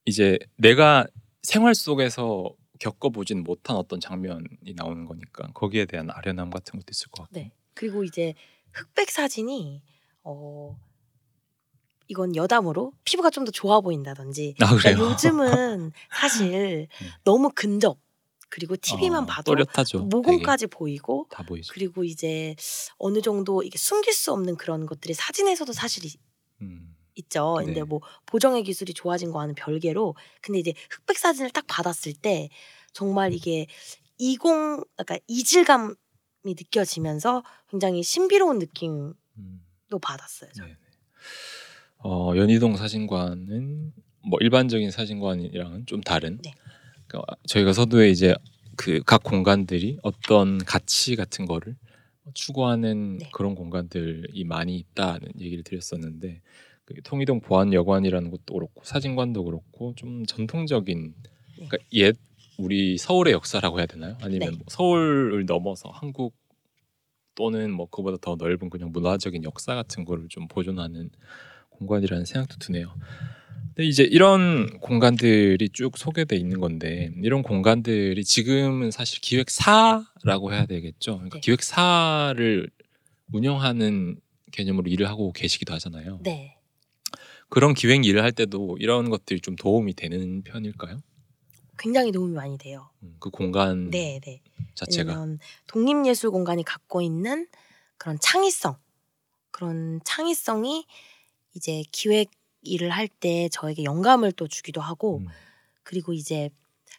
[0.04, 1.06] 이제 내가
[1.42, 7.22] 생활 속에서 겪어보진 못한 어떤 장면이 나오는 거니까 거기에 대한 아련함 같은 것도 있을 것
[7.24, 7.52] 같고 네.
[7.74, 8.34] 그리고 이제
[8.72, 9.82] 흑백 사진이
[10.24, 10.78] 어
[12.08, 14.74] 이건 여담으로 피부가 좀 더 좋아 보인다든지 아?
[14.76, 16.88] 그러니까 요즘은 사실
[17.24, 17.98] 너무 근접
[18.50, 20.04] 그리고 TV만 어, 봐도 또렷하죠.
[20.04, 21.70] 모공까지 보이고 되게 다 보이죠.
[21.74, 22.56] 그리고 이제
[22.96, 26.16] 어느 정도 이게 숨길 수 없는 그런 것들이 사진에서도 사실 이-
[26.62, 27.56] 음, 있죠.
[27.58, 27.82] 근데 네.
[27.82, 32.48] 뭐 보정의 기술이 좋아진 거와는 별개로 근데 이제 흑백 사진을 딱 받았을 때
[32.92, 33.66] 정말 이게
[34.18, 35.94] 이공 그러니까 이질감이
[36.44, 39.60] 느껴지면서 굉장히 신비로운 느낌도 음,
[40.00, 40.50] 받았어요.
[40.52, 40.70] 저는.
[40.70, 40.76] 네.
[42.04, 43.92] 어, 연희동 사진관은
[44.28, 46.38] 뭐 일반적인 사진관이랑은 좀 다른.
[46.42, 46.52] 네.
[47.06, 48.34] 그러니까 저희가 서두에 이제
[48.76, 51.76] 그 각 공간들이 어떤 가치 같은 거를
[52.34, 53.30] 추구하는 네.
[53.32, 56.40] 그런 공간들이 많이 있다는 얘기를 드렸었는데 그
[57.04, 61.14] 통이동 보안여관이라는 것도 그렇고 사진관도 그렇고 좀 전통적인
[61.54, 62.16] 그러니까 옛
[62.58, 64.16] 우리 서울의 역사라고 해야 되나요?
[64.20, 64.56] 아니면 네.
[64.56, 66.34] 뭐 서울을 넘어서 한국
[67.34, 71.10] 또는 뭐 그보다 더 넓은 그냥 문화적인 역사 같은 거를 좀 보존하는
[71.70, 72.92] 공간이라는 생각도 드네요.
[73.68, 81.14] 근데 이제 이런 공간들이 쭉 소개돼 있는 건데 이런 공간들이 지금은 사실 기획사라고 해야 되겠죠.
[81.14, 81.40] 그러니까 네.
[81.40, 82.68] 기획사를
[83.32, 84.16] 운영하는
[84.50, 86.18] 개념으로 일을 하고 계시기도 하잖아요.
[86.24, 86.57] 네.
[87.48, 91.00] 그런 기획 일을 할 때도 이런 것들이 좀 도움이 되는 편일까요?
[91.78, 92.90] 굉장히 도움이 많이 돼요.
[93.02, 94.42] 음, 그 공간 네, 네.
[94.74, 97.46] 자체가 왜냐면 독립예술 공간이 갖고 있는
[97.96, 98.76] 그런 창의성,
[99.50, 100.86] 그런 창의성이
[101.54, 102.30] 이제 기획
[102.62, 105.28] 일을 할 때 저에게 영감을 또 주기도 하고 음,
[105.84, 106.50] 그리고 이제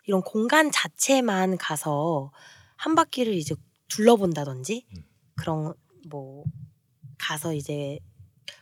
[0.05, 2.31] 이런 공간 자체만 가서
[2.75, 3.55] 한 바퀴를 이제
[3.89, 5.03] 둘러본다든지 음.
[5.35, 5.73] 그런
[6.07, 6.43] 뭐
[7.17, 7.99] 가서 이제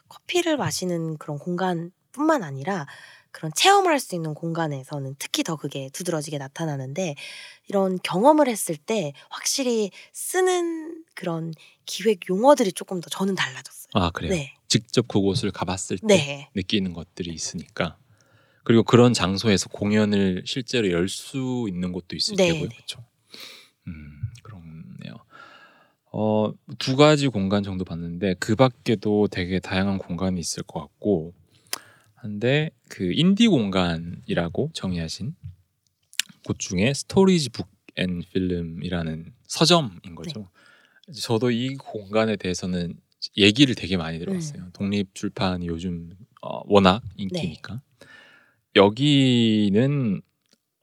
[0.10, 2.88] 커피를 마시는 그런 공간뿐만 아니라
[3.32, 7.16] 그런 체험을 할수 있는 공간에서는 특히 더 그게 두드러지게 나타나는데
[7.68, 11.54] 이런 경험을 했을 때 확실히 쓰는 그런
[11.86, 13.90] 기획 용어들이 조금 더 저는 달라졌어요.
[13.94, 14.32] 아 그래요.
[14.32, 14.54] 네.
[14.68, 16.50] 직접 그곳을 가봤을 때 네.
[16.56, 17.98] 느끼는 것들이 있으니까
[18.64, 22.76] 그리고 그런 장소에서 공연을 실제로 열 수 있는 곳도 있을 네, 테고요, 네.
[22.76, 23.06] 그렇죠?
[23.88, 24.17] 음.
[26.20, 31.34] 어, 두 가지 공간 정도 봤는데 그 밖에도 되게 다양한 공간이 있을 것 같고
[32.16, 35.36] 한데 그 인디 공간이라고 정의하신
[36.46, 40.50] 곳 중에 Storage Book and Film이라는 서점인 거죠.
[41.20, 42.96] 저도 이 공간에 대해서는
[43.36, 44.70] 얘기를 되게 많이 들어봤어요.
[44.74, 46.12] 독립 출판이 요즘
[46.44, 47.82] 어, 워낙 인기니까
[48.76, 50.22] 여기는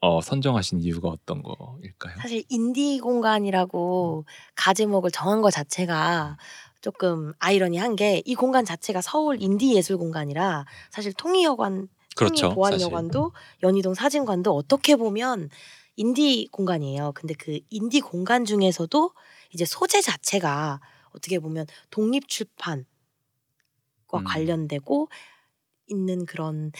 [0.05, 2.15] 어, 선정하신 이유가 어떤 거일까요?
[2.21, 6.37] 사실 인디 공간이라고 가제목을 정한 것 자체가
[6.81, 12.49] 조금 아이러니한 게 이 공간 자체가 서울 인디 예술 공간이라 사실 통일여관 그렇죠.
[12.53, 13.31] 보안여관도
[13.63, 15.49] 연희동 사진관도 어떻게 보면
[15.95, 17.13] 인디 공간이에요.
[17.15, 19.11] 근데 그 인디 공간 중에서도
[19.53, 20.81] 이제 소재 자체가
[21.13, 22.85] 어떻게 보면 독립 출판과
[24.13, 24.23] 음.
[24.23, 25.09] 관련되고
[25.87, 26.71] 있는 그런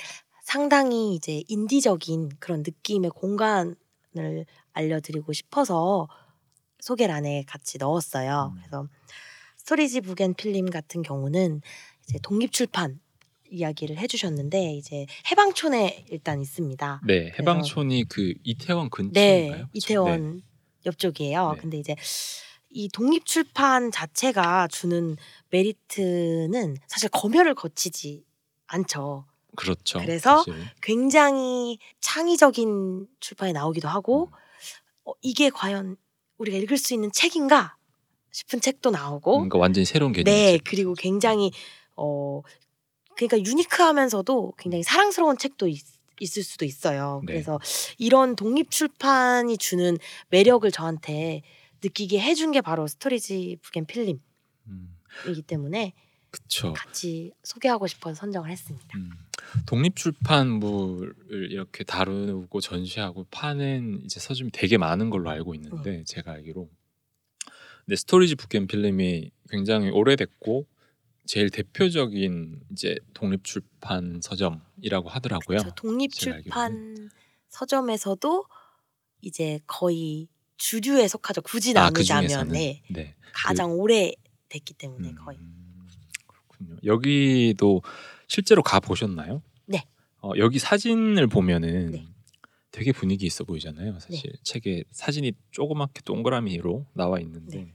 [0.45, 6.07] 상당히 이제 인디적인 그런 느낌의 공간을 알려드리고 싶어서
[6.79, 8.53] 소개란에 같이 넣었어요.
[8.53, 8.59] 음.
[8.59, 8.87] 그래서
[9.57, 11.61] 스토리지 북앤 필름 같은 경우는
[12.03, 12.99] 이제 독립 출판
[13.49, 17.01] 이야기를 해주셨는데 이제 해방촌에 일단 있습니다.
[17.07, 19.49] 네, 해방촌이 그 이태원 근처인가요?
[19.49, 19.69] 네, 그쵸?
[19.73, 20.43] 이태원
[20.85, 21.53] 옆쪽이에요.
[21.53, 21.59] 네.
[21.59, 21.95] 근데 이제
[22.69, 25.17] 이 독립 출판 자체가 주는
[25.49, 28.23] 메리트는 사실 검열을 거치지
[28.67, 29.25] 않죠.
[29.55, 29.99] 네, 그렇죠.
[29.99, 30.53] 그래서 사실.
[30.81, 34.31] 굉장히 창의적인 출판이 나오기도 하고
[35.05, 35.97] 어, 이게 과연
[36.37, 37.77] 우리가 읽을 수 있는 책인가
[38.31, 40.29] 싶은 책도 나오고 그러니까 완전히 새로운 개념이죠.
[40.29, 41.51] 네 그리고 굉장히
[41.95, 42.41] 어
[43.15, 45.81] 그러니까 유니크하면서도 굉장히 사랑스러운 책도 있,
[46.19, 47.21] 있을 수도 있어요.
[47.25, 47.33] 네.
[47.33, 47.59] 그래서
[47.97, 49.97] 이런 독립 출판이 주는
[50.29, 51.41] 매력을 저한테
[51.81, 54.19] 느끼게 해준 게 바로 스토리지 북앤 필름이기
[54.67, 54.97] 음,
[55.47, 55.93] 때문에
[56.31, 56.73] 그쵸.
[56.73, 58.97] 같이 소개하고 싶어서 선정을 했습니다.
[58.97, 59.11] 음,
[59.65, 61.13] 독립 출판물을
[61.51, 66.69] 이렇게 다루고 전시하고 파는 이제 서점이 되게 많은 걸로 알고 있는데 제가 알기로
[67.85, 70.65] 근데 스토리지 북앤 필름이 굉장히 오래됐고
[71.25, 75.59] 제일 대표적인 이제 독립 출판 서점이라고 하더라고요.
[75.59, 77.09] 저 독립 출판
[77.49, 78.45] 서점에서도
[79.21, 80.27] 이제 거의
[80.57, 81.41] 주류에 속하죠.
[81.41, 82.53] 굳이 아, 그 나누자면 중에서는?
[82.53, 83.15] 네, 네.
[83.33, 84.13] 가장 오래
[84.49, 85.87] 됐기 때문에 거의 음,
[86.27, 86.77] 그렇군요.
[86.85, 87.81] 여기도
[88.27, 89.41] 실제로 가 보셨나요?
[89.65, 89.85] 네.
[90.21, 92.05] 어, 여기 사진을 보면은 네.
[92.71, 93.99] 되게 분위기 있어 보이잖아요.
[93.99, 97.73] 사실 책에 사진이 조그맣게 동그라미로 나와 있는데 네.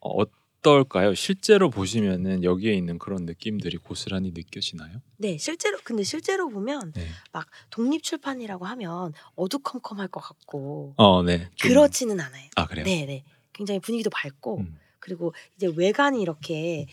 [0.00, 0.22] 어,
[0.62, 1.14] 어떨까요?
[1.14, 5.00] 실제로 보시면은 여기에 있는 그런 느낌들이 고스란히 느껴지나요?
[5.16, 7.06] 네 실제로 근데 실제로 보면 네.
[7.32, 11.48] 막 독립 출판이라고 하면 어두컴컴할 것 같고 어, 네.
[11.56, 12.48] 좀- 그렇지는 않아요.
[12.56, 12.84] 아 그래요?
[12.84, 13.24] 네, 네.
[13.52, 16.86] 굉장히 분위기도 밝고 음, 그리고 이제 외관이 이렇게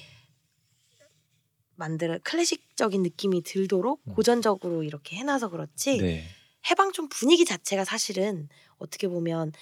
[1.80, 4.14] 만들어 클래식적인 느낌이 들도록 음.
[4.14, 6.24] 고전적으로 이렇게 해놔서 그렇지 네.
[6.70, 9.54] 해방촌 분위기 자체가 사실은 어떻게 보면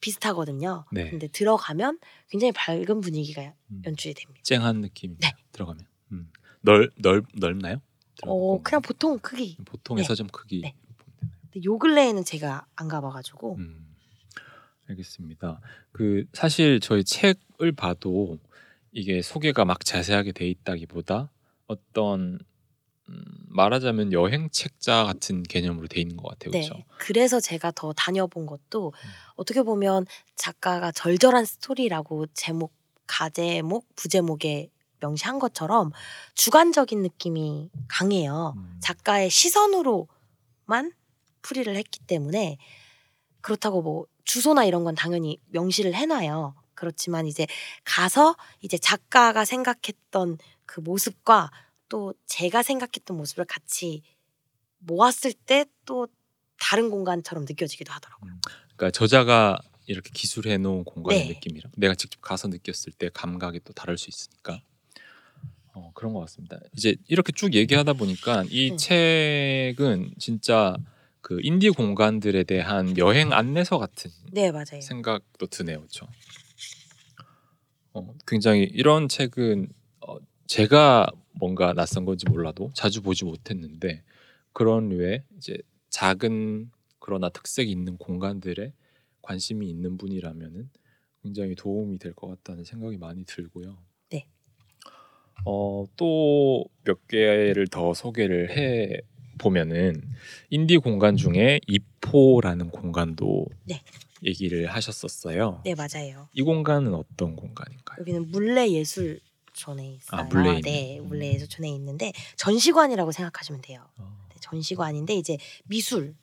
[0.00, 0.84] 비슷하거든요.
[0.92, 1.10] 네.
[1.10, 1.98] 근데 들어가면
[2.28, 4.40] 굉장히 밝은 분위기가 음, 연출이 됩니다.
[4.44, 5.32] 쨍한 느낌이 네.
[5.52, 6.30] 들어가면 음.
[6.62, 7.82] 넓, 넓, 넓나요?
[8.24, 8.62] 어.
[8.62, 9.56] 그냥 보통 크기.
[9.64, 10.08] 보통의 네.
[10.08, 10.74] 서점 크기 네.
[11.42, 13.94] 근데 요 근래에는 제가 안 가봐가지고 음,
[14.88, 15.60] 알겠습니다.
[15.92, 18.38] 그 사실 저희 책을 봐도
[18.92, 21.30] 이게 소개가 막 자세하게 돼 있다기보다
[21.66, 22.38] 어떤
[23.08, 26.52] 음, 말하자면 여행 책자 같은 개념으로 돼 있는 것 같아요.
[26.52, 26.60] 네.
[26.60, 26.84] 그렇죠?
[26.98, 28.92] 그래서 제가 더 다녀본 것도
[29.34, 32.72] 어떻게 보면 작가가 절절한 스토리라고 제목,
[33.06, 35.90] 가제목, 부제목에 명시한 것처럼
[36.34, 38.54] 주관적인 느낌이 강해요.
[38.56, 40.92] 음, 작가의 시선으로만
[41.42, 42.58] 풀이를 했기 때문에
[43.40, 46.54] 그렇다고 뭐 주소나 이런 건 당연히 명시를 해놔요.
[46.82, 47.46] 그렇지만 이제
[47.84, 51.52] 가서 이제 작가가 생각했던 그 모습과
[51.88, 54.02] 또 제가 생각했던 모습을 같이
[54.78, 56.08] 모았을 때 또
[56.58, 58.32] 다른 공간처럼 느껴지기도 하더라고요.
[58.76, 61.28] 그러니까 저자가 이렇게 기술해 놓은 공간의 네.
[61.34, 64.60] 느낌이랑 내가 직접 가서 느꼈을 때 감각이 또 다를 수 있으니까
[65.74, 66.58] 어, 그런 것 같습니다.
[66.76, 68.76] 이제 이렇게 쭉 얘기하다 보니까 이 네.
[69.74, 70.76] 책은 진짜
[71.20, 74.50] 그 인디 공간들에 대한 여행 안내서 같은 네.
[74.80, 76.08] 생각도 드네요, 그렇죠?
[77.94, 79.68] 어, 굉장히 이런 책은
[80.06, 84.02] 어, 제가 뭔가 낯선 건지 몰라도 자주 보지 못했는데
[84.52, 85.58] 그런 류의 이제
[85.90, 88.72] 작은 그러나 특색이 있는 공간들에
[89.22, 90.70] 관심이 있는 분이라면은
[91.22, 93.78] 굉장히 도움이 될 것 같다는 생각이 많이 들고요.
[94.10, 94.26] 네.
[95.44, 99.00] 어, 또 몇 개를 더 소개를 해
[99.38, 100.02] 보면은
[100.50, 103.80] 인디 공간 중에 이포라는 공간도 네.
[104.24, 105.62] 얘기를 하셨었어요.
[105.64, 106.28] 네, 맞아요.
[106.32, 107.98] 이 공간은 어떤 공간인가요?
[108.00, 109.20] 여기는 물레 예술
[109.52, 110.20] 촌에 있어요.
[110.20, 111.08] 아, 물레에 네, 있는.
[111.08, 113.86] 물레 예술 촌에 있는데 전시관이라고 생각하시면 돼요.
[113.98, 116.14] 어, 네, 전시관인데 이제 미술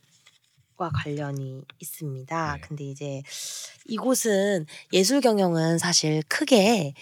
[0.79, 2.53] 과 관련이 있습니다.
[2.53, 2.61] 네.
[2.61, 3.21] 근데 이제
[3.85, 6.93] 이곳은 예술 경영은 사실 크게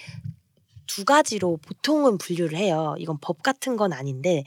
[0.88, 2.96] 두 가지로 보통은 분류를 해요.
[2.98, 4.44] 이건 법 같은 건 아닌데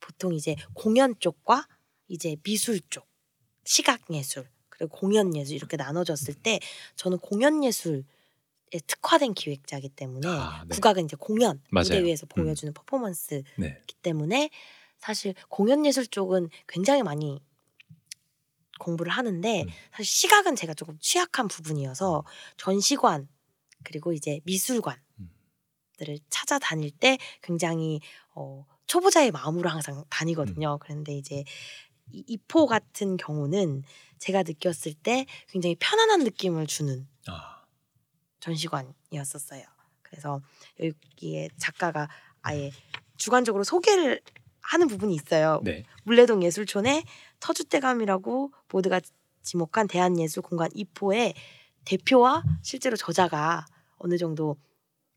[0.00, 1.68] 보통 이제 공연 쪽과
[2.08, 3.06] 이제 미술 쪽,
[3.64, 4.48] 시각 예술
[4.88, 6.58] 공연 예술 이렇게 나눠졌을 때
[6.96, 8.02] 저는 공연 예술에
[8.86, 10.74] 특화된 기획자이기 때문에 아, 네.
[10.74, 12.04] 국악은 이제 공연 무대 맞아요.
[12.06, 12.42] 위에서 음.
[12.44, 13.80] 보여주는 퍼포먼스이기 네.
[14.02, 14.50] 때문에
[14.98, 17.40] 사실 공연 예술 쪽은 굉장히 많이
[18.78, 19.68] 공부를 하는데 음.
[19.92, 22.24] 사실 시각은 제가 조금 취약한 부분이어서
[22.56, 23.28] 전시관
[23.84, 26.18] 그리고 이제 미술관들을 음.
[26.30, 28.00] 찾아다닐 때 굉장히
[28.34, 30.04] 어, 초보자의 마음으로 항상 음.
[30.08, 30.78] 다니거든요.
[30.80, 31.44] 그런데 이제
[32.10, 33.82] 이- 이포 같은 경우는
[34.22, 37.64] 제가 느꼈을 때 굉장히 편안한 느낌을 주는 아,
[38.38, 39.64] 전시관이었었어요.
[40.02, 40.40] 그래서
[40.78, 42.08] 여기에 작가가
[42.40, 42.70] 아예
[43.16, 44.20] 주관적으로 소개를
[44.60, 45.60] 하는 부분이 있어요.
[45.64, 45.82] 네.
[46.04, 47.02] 물레동 예술촌의
[47.40, 49.00] 터줏대감이라고 보드가
[49.42, 51.34] 지목한 대한예술공간 이포의
[51.84, 53.66] 대표와 실제로 저자가
[53.98, 54.56] 어느 정도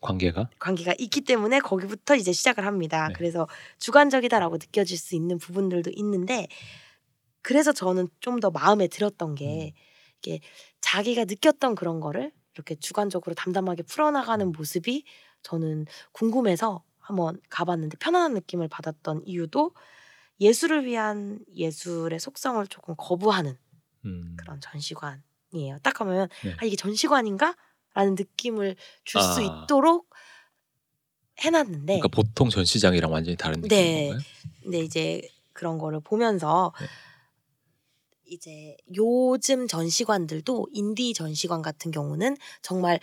[0.01, 3.09] 관계가 관계가 있기 때문에 거기부터 이제 시작을 합니다.
[3.09, 3.13] 네.
[3.15, 6.47] 그래서 주관적이다라고 느껴질 수 있는 부분들도 있는데
[7.45, 9.79] 그래서 저는 좀 더 마음에 들었던 게 음.
[10.17, 10.39] 이게
[10.81, 13.86] 자기가 느꼈던 그런 거를 이렇게 주관적으로 담담하게 음.
[13.86, 15.05] 풀어나가는 모습이
[15.43, 19.75] 저는 궁금해서 한번 가봤는데 편안한 느낌을 받았던 이유도
[20.41, 23.55] 예술을 위한 예술의 속성을 조금 거부하는
[24.05, 24.36] 음.
[24.38, 25.77] 그런 전시관이에요.
[25.84, 26.55] 딱 가면 네.
[26.58, 27.55] 아 이게 전시관인가?
[27.93, 29.63] 라는 느낌을 줄수 아.
[29.63, 30.10] 있도록
[31.39, 34.08] 해놨는데 그러니까 보통 전시장이랑 완전히 다른 느낌인 네.
[34.08, 34.25] 건가요?
[34.63, 35.21] 근데 이제
[35.53, 36.88] 그런 거를 보면서 네.
[38.27, 42.99] 이제 요즘 전시관들도 인디 전시관 같은 경우는 정말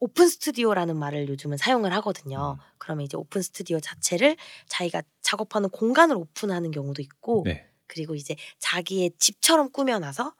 [0.00, 2.58] 오픈 스튜디오라는 말을 요즘은 사용을 하거든요.
[2.60, 2.64] 음.
[2.78, 4.36] 그러면 이제 오픈 스튜디오 자체를
[4.68, 7.66] 자기가 작업하는 공간을 오픈하는 경우도 있고 네.
[7.86, 10.34] 그리고 이제 자기의 집처럼 꾸며놔서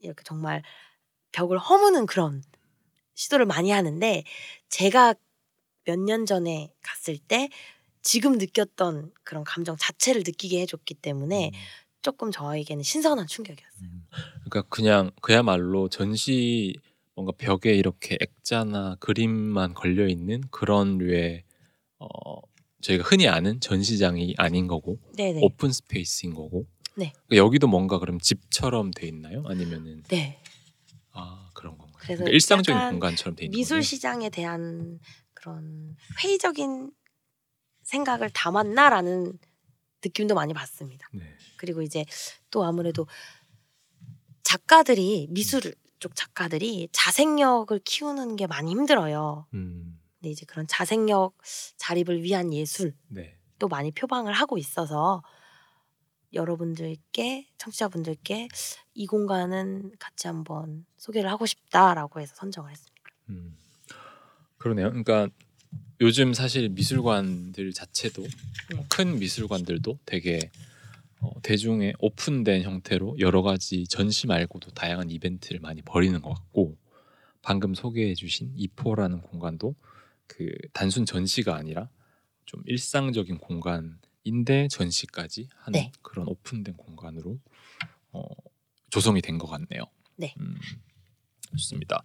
[0.00, 0.62] 이렇게 정말
[1.32, 2.42] 벽을 허무는 그런
[3.14, 4.24] 시도를 많이 하는데
[4.68, 5.14] 제가
[5.84, 7.48] 몇 년 전에 갔을 때
[8.02, 11.58] 지금 느꼈던 그런 감정 자체를 느끼게 해줬기 때문에 음.
[12.08, 13.82] 조금 저에게는 신선한 충격이었어요.
[13.82, 14.06] 음.
[14.48, 16.74] 그러니까 그냥 그야말로 전시
[17.14, 21.44] 뭔가 벽에 이렇게 액자나 그림만 걸려 있는 그런 류의
[21.98, 22.08] 어
[22.80, 25.40] 저희가 흔히 아는 전시장이 아닌 거고 네네.
[25.42, 26.66] 오픈 스페이스인 거고.
[26.94, 27.12] 네.
[27.26, 29.44] 그러니까 여기도 뭔가 그럼 집처럼 돼 있나요?
[29.46, 30.40] 아니면은 네.
[31.10, 31.98] 아 그런 건가요?
[31.98, 33.82] 그래서 그러니까 일상적인 공간처럼 돼 있는 미술 거네요?
[33.82, 34.98] 시장에 대한
[35.34, 35.94] 그런
[36.24, 36.90] 회의적인
[37.82, 39.38] 생각을 담았나라는
[40.04, 41.08] 느낌도 많이 받습니다.
[41.12, 41.24] 네.
[41.56, 42.04] 그리고 이제
[42.50, 43.06] 또 아무래도
[44.42, 49.46] 작가들이 미술 쪽 작가들이 자생력을 키우는 게 많이 힘들어요.
[49.54, 50.00] 음.
[50.18, 51.34] 근데 이제 그런 자생력
[51.76, 53.36] 자립을 위한 예술도 네.
[53.68, 55.22] 많이 표방을 하고 있어서
[56.32, 58.48] 여러분들께 청취자분들께
[58.94, 63.10] 이 공간은 같이 한번 소개를 하고 싶다라고 해서 선정을 했습니다.
[63.30, 63.56] 음.
[64.58, 64.88] 그러네요.
[64.88, 65.28] 그러니까
[66.00, 68.86] 요즘 사실 미술관들 자체도 네.
[68.88, 70.50] 큰 미술관들도 되게
[71.20, 76.76] 어, 대중에 오픈된 형태로 여러 가지 전시 말고도 다양한 이벤트를 많이 벌이는 것 같고
[77.42, 79.74] 방금 소개해주신 이포라는 공간도
[80.28, 81.88] 그 단순 전시가 아니라
[82.46, 85.92] 좀 일상적인 공간인데 전시까지 하는 네.
[86.02, 87.40] 그런 오픈된 공간으로
[88.12, 88.22] 어,
[88.90, 89.82] 조성이 된 것 같네요.
[90.16, 90.34] 네.
[90.38, 90.56] 음,
[91.50, 92.02] 좋습니다.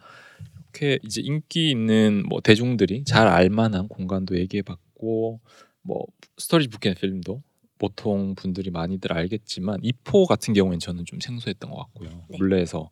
[0.74, 5.40] 이렇게 이제 인기 있는 뭐 대중들이 잘 알만한 공간도 얘기해봤고
[5.84, 6.06] 뭐
[6.38, 7.44] 스토리 북앤 필름도
[7.78, 12.10] 보통 분들이 많이들 알겠지만 이포 같은 경우에는 저는 좀 생소했던 것 같고요.
[12.30, 12.38] 네.
[12.38, 12.90] 물레에서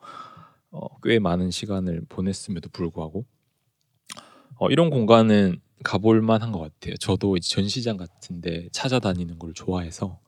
[0.71, 3.25] 어, 꽤 많은 시간을 보냈음에도 불구하고
[4.57, 6.95] 어, 이런 공간은 가볼 만한 것 같아요.
[6.97, 10.19] 저도 이제 전시장 같은데 찾아다니는 걸 좋아해서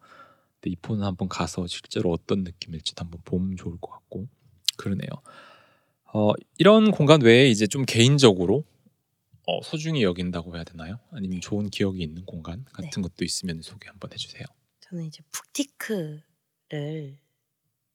[0.55, 4.27] 근데 이포는 한번 가서 실제로 어떤 느낌일지도 한번 보면 좋을 것 같고
[4.77, 5.09] 그러네요.
[6.13, 8.63] 어, 이런 공간 외에 이제 좀 개인적으로
[9.47, 10.99] 어, 소중히 여긴다고 해야 되나요?
[11.11, 14.43] 아니면 좋은 기억이 있는 공간 같은 것도 있으면 소개 한번 해주세요.
[14.81, 17.17] 저는 이제 북티크를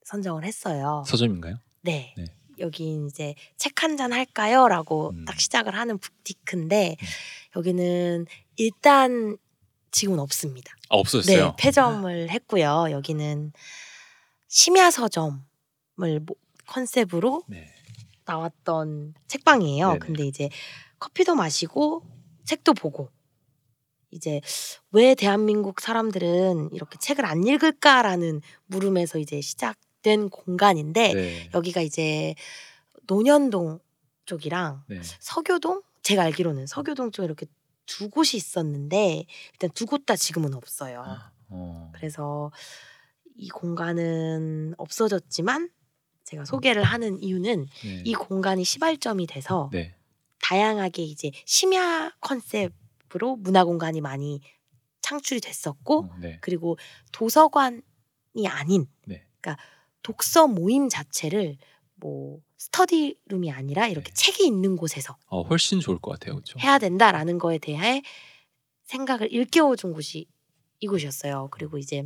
[0.04, 1.04] 선정을 했어요.
[1.06, 1.56] 서점인가요?
[1.82, 2.14] 네.
[2.16, 2.24] 네.
[2.58, 5.24] 여기 이제 책 한 잔 할까요?라고 음.
[5.24, 7.06] 딱 시작을 하는 북티크인데 음.
[7.56, 8.26] 여기는
[8.56, 9.36] 일단
[9.92, 10.74] 지금은 없습니다.
[10.90, 11.46] 아, 없어졌어요.
[11.46, 12.88] 네, 폐점을 했고요.
[12.90, 13.52] 여기는
[14.48, 15.40] 심야 서점을
[15.98, 17.72] 모- 컨셉으로 네.
[18.28, 19.86] 나왔던 책방이에요.
[19.88, 19.98] 네네.
[19.98, 20.50] 근데 이제
[20.98, 22.02] 커피도 마시고
[22.44, 23.08] 책도 보고
[24.10, 24.40] 이제
[24.92, 31.50] 왜 대한민국 사람들은 이렇게 책을 안 읽을까라는 물음에서 이제 시작된 공간인데 네.
[31.54, 32.34] 여기가 이제
[33.06, 33.80] 논현동
[34.26, 35.00] 쪽이랑 네.
[35.02, 37.46] 서교동 제가 알기로는 서교동 쪽에 이렇게
[37.86, 41.04] 두 곳이 있었는데 일단 두 곳 다 지금은 없어요.
[41.48, 41.90] 어.
[41.94, 42.50] 그래서
[43.36, 45.70] 이 공간은 없어졌지만
[46.28, 48.02] 제가 소개를 하는 이유는 네.
[48.04, 49.94] 이 공간이 시발점이 돼서 네.
[50.42, 54.40] 다양하게 이제 심야 컨셉으로 문화 공간이 많이
[55.00, 56.36] 창출이 됐었고 어, 네.
[56.42, 56.76] 그리고
[57.12, 57.80] 도서관이
[58.46, 59.24] 아닌 네.
[59.40, 59.62] 그러니까
[60.02, 61.56] 독서 모임 자체를
[61.94, 64.14] 뭐 스터디룸이 아니라 이렇게 네.
[64.14, 66.58] 책이 있는 곳에서 어, 훨씬 좋을 것 같아요, 그렇죠?
[66.60, 68.02] 해야 된다라는 거에 대해
[68.84, 70.26] 생각을 일깨워 준 곳이
[70.80, 71.48] 이곳이었어요.
[71.50, 72.04] 그리고 이제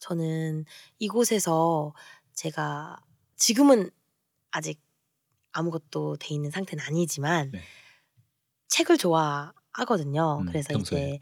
[0.00, 0.64] 저는
[0.98, 1.94] 이곳에서
[2.34, 2.96] 제가
[3.36, 3.90] 지금은
[4.50, 4.80] 아직
[5.52, 7.60] 아무것도 돼 있는 상태는 아니지만 네.
[8.68, 10.38] 책을 좋아하거든요.
[10.40, 11.14] 음, 그래서 평소에.
[11.14, 11.18] 이제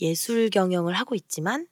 [0.00, 1.66] 예술 경영을 하고 있지만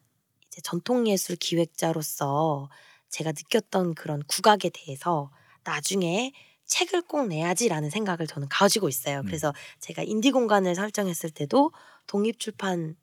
[0.46, 2.70] 이제 전통 예술 기획자로서
[3.08, 5.30] 제가 느꼈던 그런 국악에 대해서
[5.64, 6.32] 나중에
[6.66, 9.20] 책을 꼭 내야지라는 생각을 저는 가지고 있어요.
[9.20, 9.26] 음.
[9.26, 11.72] 그래서 제가 인디 공간을 설정했을 때도
[12.06, 12.96] 독립 출판사를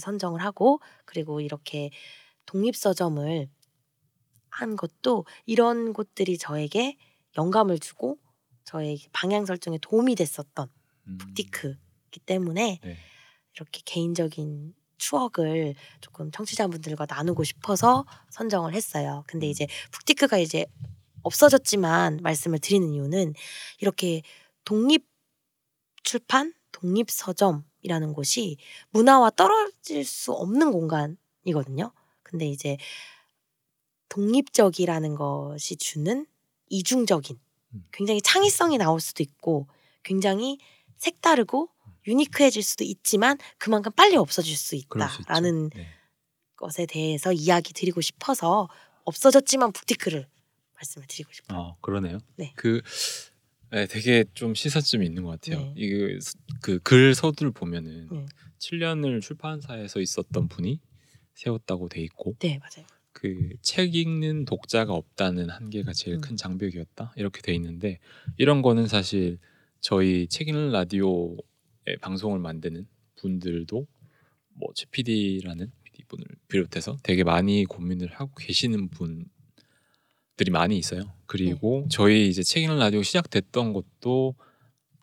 [0.00, 1.90] 선정을 하고 그리고 이렇게
[2.44, 3.48] 독립 서점을
[4.52, 6.96] 한 것도 이런 곳들이 저에게
[7.36, 8.18] 영감을 주고
[8.64, 10.68] 저의 방향 설정에 도움이 됐었던
[11.08, 12.96] 음, 북티크이기 때문에 네.
[13.54, 19.24] 이렇게 개인적인 추억을 조금 청취자분들과 나누고 싶어서 선정을 했어요.
[19.26, 20.66] 근데 이제 북티크가 이제
[21.22, 23.34] 없어졌지만 말씀을 드리는 이유는
[23.78, 24.22] 이렇게
[24.64, 25.06] 독립
[26.04, 28.58] 출판, 독립 서점이라는 곳이
[28.90, 31.92] 문화와 떨어질 수 없는 공간이거든요.
[32.22, 32.76] 근데 이제
[34.12, 36.26] 독립적이라는 것이 주는
[36.68, 37.38] 이중적인
[37.74, 37.84] 음.
[37.92, 39.68] 굉장히 창의성이 나올 수도 있고
[40.02, 40.58] 굉장히
[40.98, 41.70] 색다르고
[42.06, 44.76] 유니크해질 수도 있지만 그만큼 빨리 없어질 수.
[44.76, 45.86] 있다라는 네.
[46.56, 48.68] 것에 대해서 이야기 드리고 싶어서
[49.04, 50.28] 없어졌지만 북티크를
[50.74, 51.58] 말씀을 드리고 싶어요.
[51.58, 52.18] 어, 그러네요.
[52.36, 52.52] 네.
[52.56, 52.82] 그
[53.70, 55.58] 네, 되게 좀 시사점이 있는 것 같아요.
[55.58, 55.74] 네.
[55.74, 56.18] 이게
[56.60, 58.26] 그글 서두를 보면은 네.
[58.58, 60.80] 7년을 출판사에서 있었던 분이
[61.34, 62.86] 세웠다고 돼 있고 네, 맞아요.
[63.12, 66.20] 그 책 읽는 독자가 없다는 한계가 제일 음.
[66.20, 67.98] 큰 장벽이었다 이렇게 돼 있는데
[68.38, 69.38] 이런 거는 사실
[69.80, 71.36] 저희 책 읽는 라디오의
[72.00, 72.86] 방송을 만드는
[73.16, 73.86] 분들도
[74.54, 81.12] 뭐 최PD라는 PD 분을 비롯해서 되게 많이 고민을 하고 계시는 분들이 많이 있어요.
[81.26, 84.34] 그리고 저희 이제 책 읽는 라디오 시작됐던 것도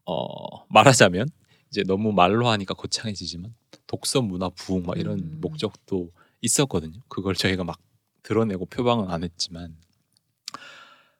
[0.05, 1.27] 어 말하자면
[1.69, 3.53] 이제 너무 말로 하니까 거창해지지만
[3.87, 5.37] 독서 문화 부흥 막 이런 음.
[5.41, 6.99] 목적도 있었거든요.
[7.07, 7.79] 그걸 저희가 막
[8.29, 9.75] 드러내고 표방은 안 했지만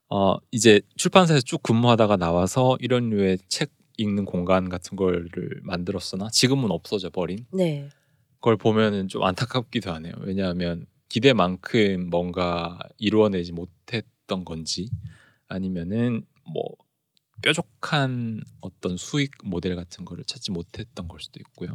[0.10, 6.70] 어 이제 출판사에서 쭉 근무하다가 나와서 이런 류의 책 읽는 공간 같은 거를 만들었으나 지금은
[6.70, 7.90] 없어져 버린 네.
[8.42, 10.14] 걸 보면은 좀 안타깝기도 하네요.
[10.22, 14.90] 왜냐하면 기대만큼 뭔가 이루어내지 못했던 건지
[15.48, 16.64] 아니면은 뭐
[17.42, 21.74] 뾰족한 어떤 수익 모델 같은 거를 찾지 못했던 걸 수도 있고요.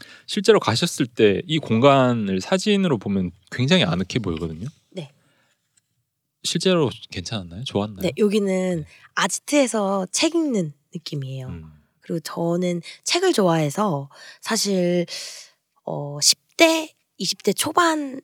[0.00, 0.24] 음.
[0.26, 4.66] 실제로 가셨을 때 이 공간을 사진으로 보면 굉장히 아늑해 보이거든요.
[4.90, 5.10] 네.
[6.42, 7.64] 실제로 괜찮았나요?
[7.64, 8.00] 좋았나요?
[8.00, 8.86] 네, 여기는 네.
[9.14, 11.48] 아지트에서 책 읽는 느낌이에요.
[11.48, 11.72] 음.
[12.00, 14.08] 그리고 저는 책을 좋아해서
[14.40, 15.06] 사실
[15.84, 18.20] 어 10대, 20대 초반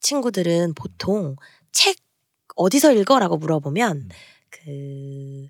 [0.00, 1.36] 친구들은 보통
[1.72, 1.96] 책
[2.56, 4.08] 어디서 읽어라고 물어보면 음.
[4.50, 5.48] 그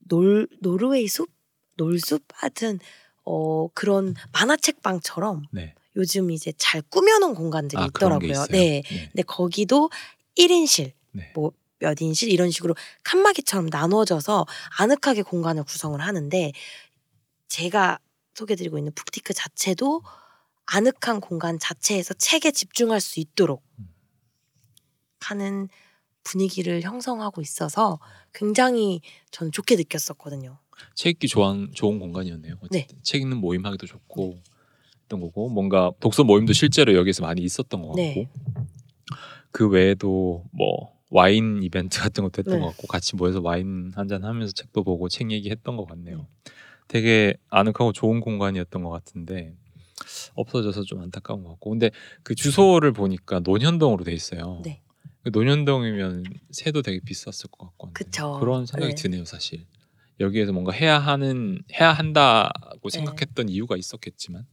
[0.00, 1.30] 놀, 노르웨이 숲,
[1.76, 2.78] 놀숲 하여튼
[3.24, 5.74] 어 그런 만화책방처럼 네.
[5.96, 8.46] 요즘 이제 잘 꾸며놓은 공간들이 아 있더라고요.
[8.50, 8.82] 네.
[8.82, 9.08] 네.
[9.12, 9.90] 근데 거기도
[10.36, 11.32] 1인실 네.
[11.34, 14.46] 뭐 몇 인실 이런 식으로 칸막이처럼 나누어져서
[14.78, 16.52] 아늑하게 공간을 구성을 하는데
[17.48, 17.98] 제가
[18.34, 20.02] 소개드리고 있는 북티크 자체도
[20.66, 23.92] 아늑한 공간 자체에서 책에 집중할 수 있도록 음.
[25.20, 25.68] 하는
[26.22, 27.98] 분위기를 형성하고 있어서
[28.32, 29.00] 굉장히
[29.30, 30.58] 저는 좋게 느꼈었거든요.
[30.94, 32.54] 책 읽기 좋은 좋은 공간이었네요.
[32.60, 34.40] 어쨌든 책 읽는 모임 하기도 좋고
[35.02, 38.28] 했던 거고 뭔가 독서 모임도 실제로 여기서 많이 있었던 것 같고 네.
[39.52, 42.60] 그 외에도 뭐 와인 이벤트 같은 것도 했던 네.
[42.60, 46.26] 것 같고 같이 모여서 와인 한 잔 하면서 책도 보고 책 얘기했던 것 같네요.
[46.88, 49.54] 되게 아늑하고 좋은 공간이었던 것 같은데
[50.34, 51.90] 없어져서 좀 안타까운 것 같고 근데
[52.22, 54.60] 그 주소를 보니까 논현동으로 돼 있어요.
[54.64, 54.80] 네.
[55.22, 58.38] 그 논현동이면 새도 되게 비쌌을 것 같고 그쵸.
[58.40, 59.02] 그런 생각이 네.
[59.02, 59.66] 드네요 사실
[60.20, 62.98] 여기에서 뭔가 해야 하는 해야 한다고 네.
[62.98, 64.46] 생각했던 이유가 있었겠지만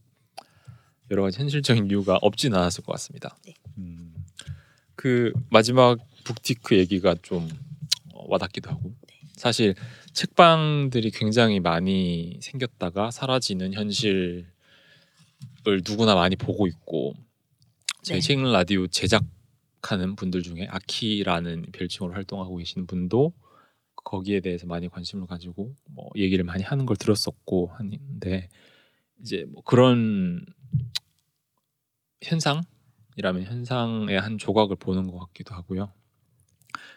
[1.10, 3.36] 여러 가지 현실적인 이유가 없진 않았을 것 같습니다.
[3.44, 3.54] 네.
[3.76, 4.14] 음,
[4.94, 7.48] 그 마지막 북티크 얘기가 좀
[8.14, 9.20] 어, 와닿기도 하고 네.
[9.34, 9.74] 사실
[10.12, 14.46] 책방들이 굉장히 많이 생겼다가 사라지는 현실을
[15.84, 17.14] 누구나 많이 보고 있고
[18.02, 18.26] 저희 네.
[18.26, 19.22] 책 라디오 제작
[19.82, 23.32] 하는 분들 중에 아키라는 별칭으로 활동하고 계시는 분도
[24.08, 28.48] 거기에 대해서 많이 관심을 가지고 뭐 얘기를 많이 하는 걸 들었었고 하는데
[29.20, 30.46] 이제 뭐 그런
[32.22, 35.92] 현상이라면 현상의 한 조각을 보는 것 같기도 하고요.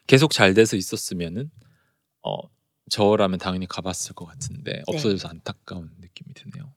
[0.07, 1.51] 계속 잘 돼서 있었으면은
[2.24, 2.38] 어
[2.89, 6.74] 저라면 당연히 가봤을 것 같은데 없어져서 안타까운 느낌이 드네요.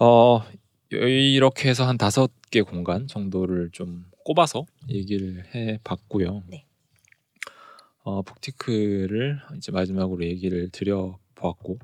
[0.00, 0.42] 어
[0.90, 6.42] 이렇게 해서 한 다섯 개 공간 정도를 좀 꼽아서 얘기를 해봤고요.
[6.48, 6.66] 네.
[8.04, 11.78] 어, 북티크를 이제 마지막으로 얘기를 드려 보았고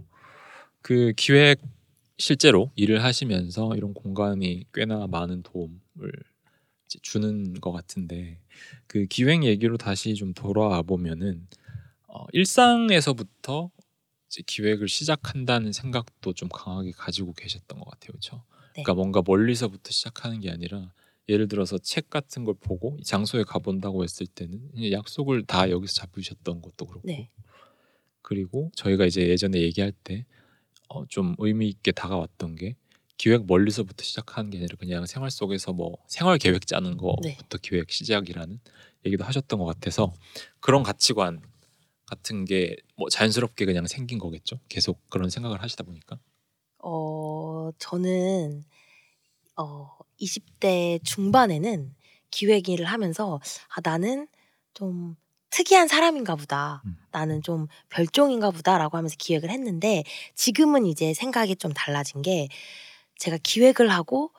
[0.83, 1.61] 그 기획
[2.19, 5.81] 실제로 일을 하시면서 이런 공간이 꽤나 많은 도움을
[7.03, 8.39] 주는 것 같은데
[8.87, 11.47] 그 기획 얘기로 다시 좀 돌아와 보면은
[12.07, 13.71] 어, 일상에서부터
[14.29, 18.45] 이제 기획을 시작한다는 생각도 좀 강하게 가지고 계셨던 것 같아요, 그렇죠?
[18.77, 18.83] 네.
[18.83, 20.93] 그러니까 뭔가 멀리서부터 시작하는 게 아니라
[21.31, 26.61] 예를 들어서 책 같은 걸 보고 이 장소에 가본다고 했을 때는 약속을 다 여기서 잡으셨던
[26.61, 27.31] 것도 그렇고 네.
[28.21, 30.27] 그리고 저희가 이제 예전에 얘기할 때
[30.89, 32.77] 어, 좀 의미 있게 다가왔던 게
[33.17, 37.59] 기획 멀리서부터 시작하는 게 아니라 그냥 생활 속에서 뭐 생활 계획 짜는 거부터 네.
[37.63, 38.61] 기획 시작이라는
[39.07, 40.13] 얘기도 하셨던 것 같아서
[40.61, 41.43] 그런 가치관
[42.07, 44.61] 같은 게 뭐 자연스럽게 그냥 생긴 거겠죠.
[44.69, 46.19] 계속 그런 생각을 하시다 보니까.
[46.81, 48.63] 어 저는
[49.57, 51.95] 어 20대 중반에는
[52.31, 53.41] 기획 일을 하면서
[53.75, 54.29] '아 나는
[54.75, 55.17] 좀
[55.51, 56.83] 특이한 사람인가 보다.
[56.87, 56.97] 음.
[57.11, 60.05] 나는 좀 별종인가 보다.'라고 하면서 기획을 했는데
[60.37, 62.49] 지금은 이제 생각이 좀 달라진 게
[63.19, 64.31] 제가 기획을 하고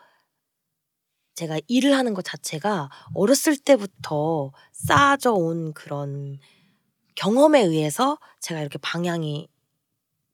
[1.36, 6.40] 제가 일을 하는 것 자체가 어렸을 때부터 쌓아져 온 그런
[7.16, 9.48] 경험에 의해서 제가 이렇게 방향이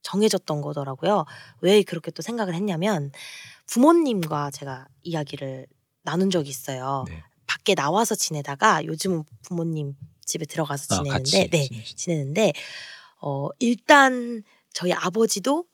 [0.04, 1.26] 정해졌던 거더라고요.
[1.62, 3.12] 왜 그렇게 또 생각을 했냐면
[3.68, 5.68] 부모님과 제가 이야기를
[6.04, 7.06] 나눈 적이 있어요.
[7.08, 7.24] 네.
[7.46, 9.96] 밖에 나와서 지내다가 요즘은 부모님
[10.26, 11.96] 집에 들어가서 아, 지내는데 같이 네, 지내시죠.
[11.96, 12.54] 지내는데
[13.22, 14.44] 어 일단
[14.74, 15.66] 저희 아버지도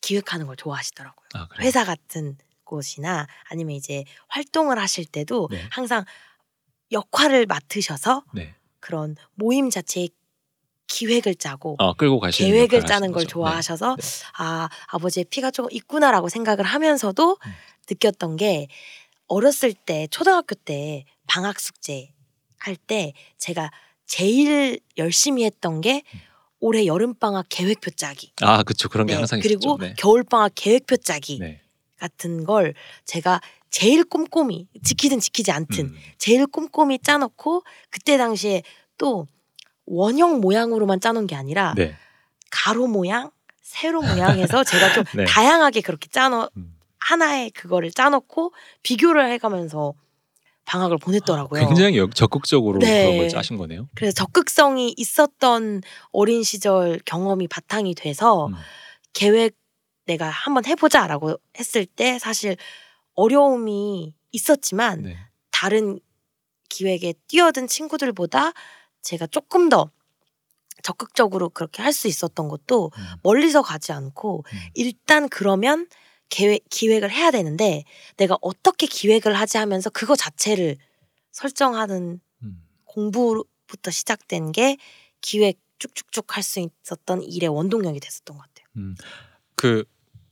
[0.00, 1.28] 기획하는 걸 좋아하시더라고요.
[1.34, 1.48] 아?
[1.60, 5.66] 회사 같은 곳이나 아니면 이제 활동을 하실 때도 네.
[5.70, 6.04] 항상
[6.90, 8.54] 역할을 맡으셔서 네.
[8.80, 10.08] 그런 모임 자체에
[10.88, 13.28] 기획을 짜고 아, 끌고 가시는 계획을 짜는 걸 거죠.
[13.28, 14.02] 좋아하셔서 네.
[14.38, 17.52] 아 아버지의 피가 조금 있구나라고 생각을 하면서도 음.
[17.90, 18.68] 느꼈던 게
[19.28, 22.12] 어렸을 때 초등학교 때 방학 숙제
[22.58, 23.70] 할 때 제가
[24.06, 26.20] 제일 열심히 했던 게 음.
[26.60, 28.30] 올해 여름 방학 계획표 짜기.
[28.40, 28.88] 아, 그렇죠.
[28.88, 29.78] 그런 게 네, 항상 그리고.
[29.80, 29.94] 네.
[29.98, 31.60] 겨울 방학 계획표 짜기 네.
[31.98, 32.74] 같은 걸
[33.04, 35.96] 제가 제일 꼼꼼히 지키든 지키지 않든 음.
[36.18, 38.62] 제일 꼼꼼히 짜놓고 그때 당시에
[38.98, 39.26] 또
[39.86, 41.96] 원형 모양으로만 짜놓은 게 아니라 네.
[42.50, 43.30] 가로 모양,
[43.60, 45.24] 세로 모양해서 제가 좀 네.
[45.24, 46.76] 다양하게 그렇게 짜놓 음.
[46.98, 48.52] 하나의 그거를 짜놓고
[48.82, 49.94] 비교를 해가면서
[50.64, 51.66] 방학을 보냈더라고요.
[51.66, 53.02] 굉장히 역- 적극적으로 네.
[53.02, 53.88] 그런 걸 짜신 거네요.
[53.96, 58.54] 그래서 적극성이 있었던 어린 시절 경험이 바탕이 돼서 음.
[59.12, 59.56] 계획
[60.06, 62.56] 내가 한번 해보자라고 했을 때 사실
[63.14, 65.16] 어려움이 있었지만 네.
[65.50, 65.98] 다른
[66.68, 68.52] 기획에 뛰어든 친구들보다
[69.02, 69.90] 제가 조금 더
[70.82, 73.04] 적극적으로 그렇게 할 수 있었던 것도 음.
[73.22, 74.58] 멀리서 가지 않고 음.
[74.74, 75.86] 일단 그러면
[76.28, 77.84] 계획, 기획을 해야 되는데
[78.16, 80.76] 내가 어떻게 기획을 하지 하면서 그거 자체를
[81.30, 82.62] 설정하는 음.
[82.84, 84.76] 공부부터 시작된 게
[85.20, 88.66] 기획 쭉쭉쭉 할 수 있었던 일의 원동력이 됐었던 것 같아요.
[88.76, 88.94] 음.
[89.56, 89.84] 그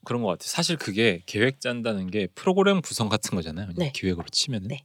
[0.05, 0.49] 그런 것 같아요.
[0.49, 3.71] 사실 그게 계획 짠다는 게 프로그램 구성 같은 거잖아요.
[3.77, 3.93] 네.
[3.93, 4.85] 기획으로 치면은 네.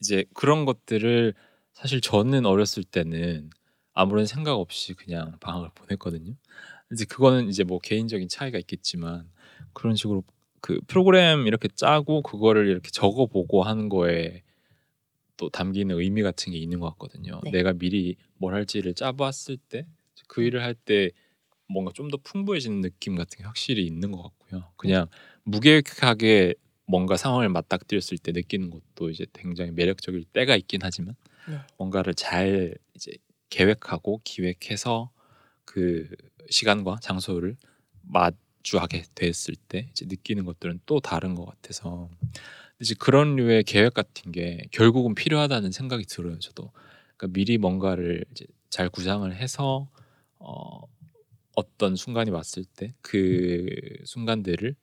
[0.00, 1.34] 이제 그런 것들을
[1.74, 3.50] 사실 저는 어렸을 때는
[3.94, 6.34] 아무런 생각 없이 그냥 방학을 보냈거든요.
[6.92, 9.30] 이제 그거는 이제 뭐 개인적인 차이가 있겠지만
[9.72, 10.24] 그런 식으로
[10.60, 14.42] 그 프로그램 이렇게 짜고 그거를 이렇게 적어보고 하는 거에
[15.36, 17.40] 또 담기는 의미 같은 게 있는 것 같거든요.
[17.44, 17.50] 네.
[17.50, 19.86] 내가 미리 뭘 할지를 짜봤을 때
[20.28, 21.10] 그 일을 할 때
[21.68, 24.72] 뭔가 좀 더 풍부해지는 느낌 같은 게 확실히 있는 것 같고요.
[24.76, 25.08] 그냥
[25.44, 26.54] 무계획하게
[26.86, 31.14] 뭔가 상황을 맞닥뜨렸을 때 느끼는 것도 이제 굉장히 매력적일 때가 있긴 하지만
[31.46, 31.58] 네.
[31.78, 33.12] 뭔가를 잘 이제
[33.50, 35.10] 계획하고 기획해서
[35.64, 36.08] 그
[36.50, 37.56] 시간과 장소를
[38.02, 42.08] 마주하게 됐을 때 이제 느끼는 것들은 또 다른 것 같아서
[42.80, 46.38] 이제 그런 류의 계획 같은 게 결국은 필요하다는 생각이 들어요.
[46.38, 46.72] 저도
[47.16, 49.88] 그러니까 미리 뭔가를 이제 잘 구상을 해서
[50.38, 50.82] 어,
[51.54, 53.66] 어떤 순간이 왔을 때 그
[54.04, 54.74] 순간들을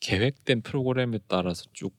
[0.00, 1.94] 계획된 프로그램에 따라서 쭉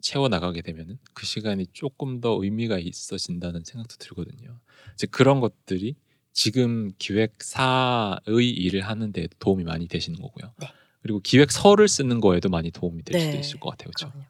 [0.00, 4.58] 채워 나가게 되면은 그 시간이 조금 더 의미가 있어진다는 생각도 들거든요.
[4.94, 5.96] 이제 그런 것들이
[6.32, 10.52] 지금 기획사의 일을 하는데 도움이 많이 되시는 거고요.
[10.58, 10.66] 네.
[11.02, 13.40] 그리고 기획서를 쓰는 거에도 많이 도움이 될 수도 네.
[13.40, 13.90] 있을 것 같아요.
[13.94, 14.10] 그렇죠?
[14.10, 14.26] 그럼요.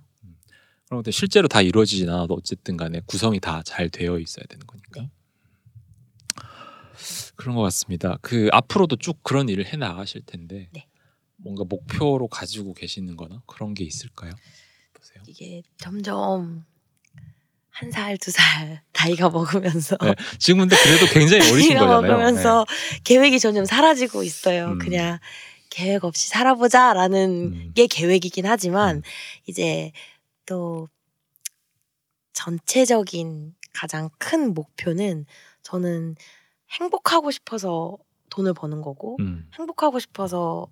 [0.87, 5.03] 그런 것들 실제로 다 이루어지진 않아도 어쨌든 간에 구성이 다 잘 되어 있어야 되는 거니까.
[5.03, 5.11] 네.
[7.37, 8.19] 그런 것 같습니다.
[8.21, 10.87] 그 앞으로도 쭉 그런 일을 해 나가실 텐데 네.
[11.37, 14.33] 뭔가 목표로 가지고 계시는 거나 그런 게 있을까요?
[15.01, 15.23] 보세요.
[15.27, 16.65] 이게 점점
[17.71, 22.03] 한 살, 두 살 나이가 먹으면서 네, 지금 근데 그래도 굉장히 어리신 거잖아요.
[22.03, 22.67] 먹으면서
[23.05, 24.69] 계획이 점점 사라지고 있어요.
[24.73, 24.79] 음.
[24.79, 25.19] 그냥
[25.71, 27.73] 계획 없이 살아보자라는 음.
[27.75, 29.03] 게 계획이긴 하지만 음.
[29.47, 29.93] 이제
[30.47, 30.89] 또
[32.33, 35.27] 전체적인 가장 큰 목표는
[35.63, 36.17] 저는
[36.71, 37.97] 행복하고 싶어서
[38.31, 39.49] 돈을 버는 거고 음.
[39.59, 40.69] 행복하고 싶어서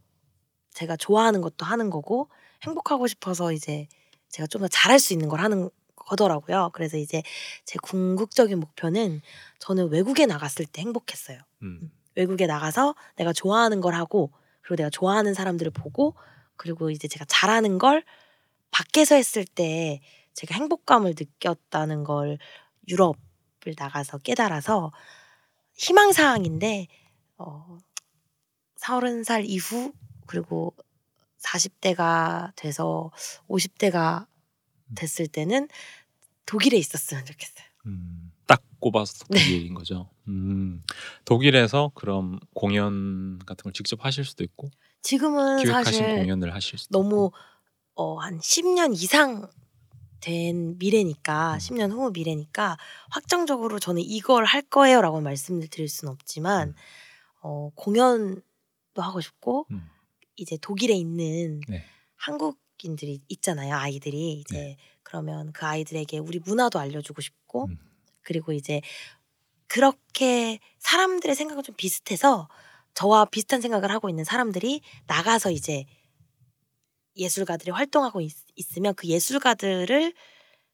[0.75, 2.29] 제가 좋아하는 것도 하는 거고
[2.63, 3.87] 행복하고 싶어서 이제
[4.31, 6.71] 제가 좀 더 잘할 수 있는 걸 하는 거더라고요.
[6.73, 7.23] 그래서 이제
[7.65, 9.21] 제 궁극적인 목표는
[9.59, 11.39] 저는 외국에 나갔을 때 행복했어요.
[11.63, 11.91] 음.
[12.15, 16.15] 외국에 나가서 내가 좋아하는 걸 하고 그리고 내가 좋아하는 사람들을 보고
[16.57, 18.05] 그리고 이제 제가 잘하는 걸
[18.71, 20.01] 밖에서 했을 때
[20.35, 22.39] 제가 행복감을 느꼈다는 걸
[22.89, 24.93] 유럽을 나가서 깨달아서
[25.75, 26.89] 희망사항인데
[27.39, 27.79] 어,
[28.81, 29.93] 30살 이후
[30.27, 30.75] 그리고
[31.43, 33.11] 40대가 돼서
[33.49, 34.27] 50대가
[34.95, 35.69] 됐을 때는
[36.47, 37.67] 독일에 있었으면 좋겠어요.
[37.87, 38.33] 음.
[38.47, 39.39] 딱 꼽아서 네.
[39.41, 40.09] 독일인 거죠.
[40.29, 40.83] 음.
[41.25, 44.71] 독일에서 그럼 공연 같은 걸 직접 하실 수도 있고
[45.03, 47.31] 지금은 기획하신 사실 공연을 하실 수도 너무.
[48.01, 49.51] 어, 한 10년 이상
[50.21, 51.59] 된 미래니까 음.
[51.59, 52.77] 10년 후 미래니까
[53.11, 56.75] 확정적으로 저는 이걸 할 거예요라고 말씀을 드릴 수는 없지만 음.
[57.43, 58.43] 어, 공연도
[58.97, 59.89] 하고 싶고 음.
[60.39, 61.85] 이제 독일에 있는 네.
[62.17, 64.77] 한국인들이 있잖아요 아이들이 이제 네.
[65.03, 67.79] 그러면 그 아이들에게 우리 문화도 알려주고 싶고 음.
[68.23, 68.81] 그리고 이제
[69.67, 72.49] 그렇게 사람들의 생각은 좀 비슷해서
[72.95, 75.85] 저와 비슷한 생각을 하고 있는 사람들이 나가서 이제
[77.17, 78.33] 예술가들이 활동하고 있,
[78.77, 80.13] 으면그 예술가들을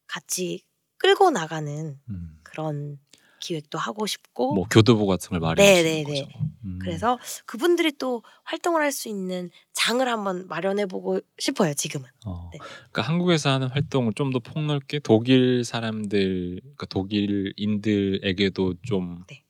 [0.07, 0.63] 같이
[0.97, 2.39] 끌고 나가는 음.
[2.43, 2.99] 그런
[3.45, 6.21] 기획도 하고 싶고 뭐 교두보 같은 걸 마련하시는 네, 네, 네.
[6.21, 6.27] 거죠.
[6.63, 6.79] 음.
[6.81, 12.57] 그래서 그분들이 또 활동을 할 수 있는 장을 한번 마련해 보고 싶어요 지금은 어, 네.
[12.59, 19.43] 그러니까 한국에서 하는 활동을 좀 더 폭넓게 독일 사람들, 그러니까 독일인들에게도 좀 네.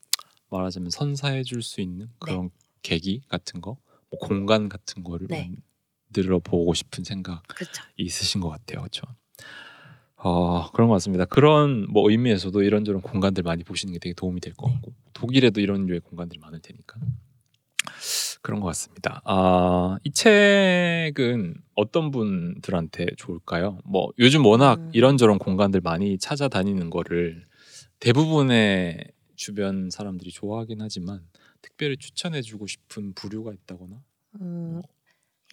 [0.49, 2.49] 말하자면 선사해 줄 수 있는 그런
[2.81, 3.77] 계기 같은 거,
[4.09, 5.51] 뭐 공간 같은 거를 네.
[6.11, 9.03] 만들어 보고 싶은 생각이 그렇죠 있으신 것 같아요, 그렇죠?
[10.27, 11.25] 어, 그런 것 같습니다.
[11.25, 14.73] 그런 뭐 의미에서도 이런저런 공간들 많이 보시는 게 되게 도움이 될것 네.
[14.73, 16.99] 같고 독일에도 이런 류의 공간들이 많을 테니까
[18.41, 19.21] 그런 것 같습니다.
[19.23, 23.77] 아, 이 책은 어떤 분들한테 좋을까요?
[23.85, 24.89] 뭐 요즘 워낙 음.
[24.93, 27.45] 이런저런 공간들 많이 찾아다니는 거를
[27.99, 31.21] 대부분의 주변 사람들이 좋아하긴 하지만
[31.61, 34.01] 특별히 추천해주고 싶은 부류가 있다거나
[34.41, 34.81] 음,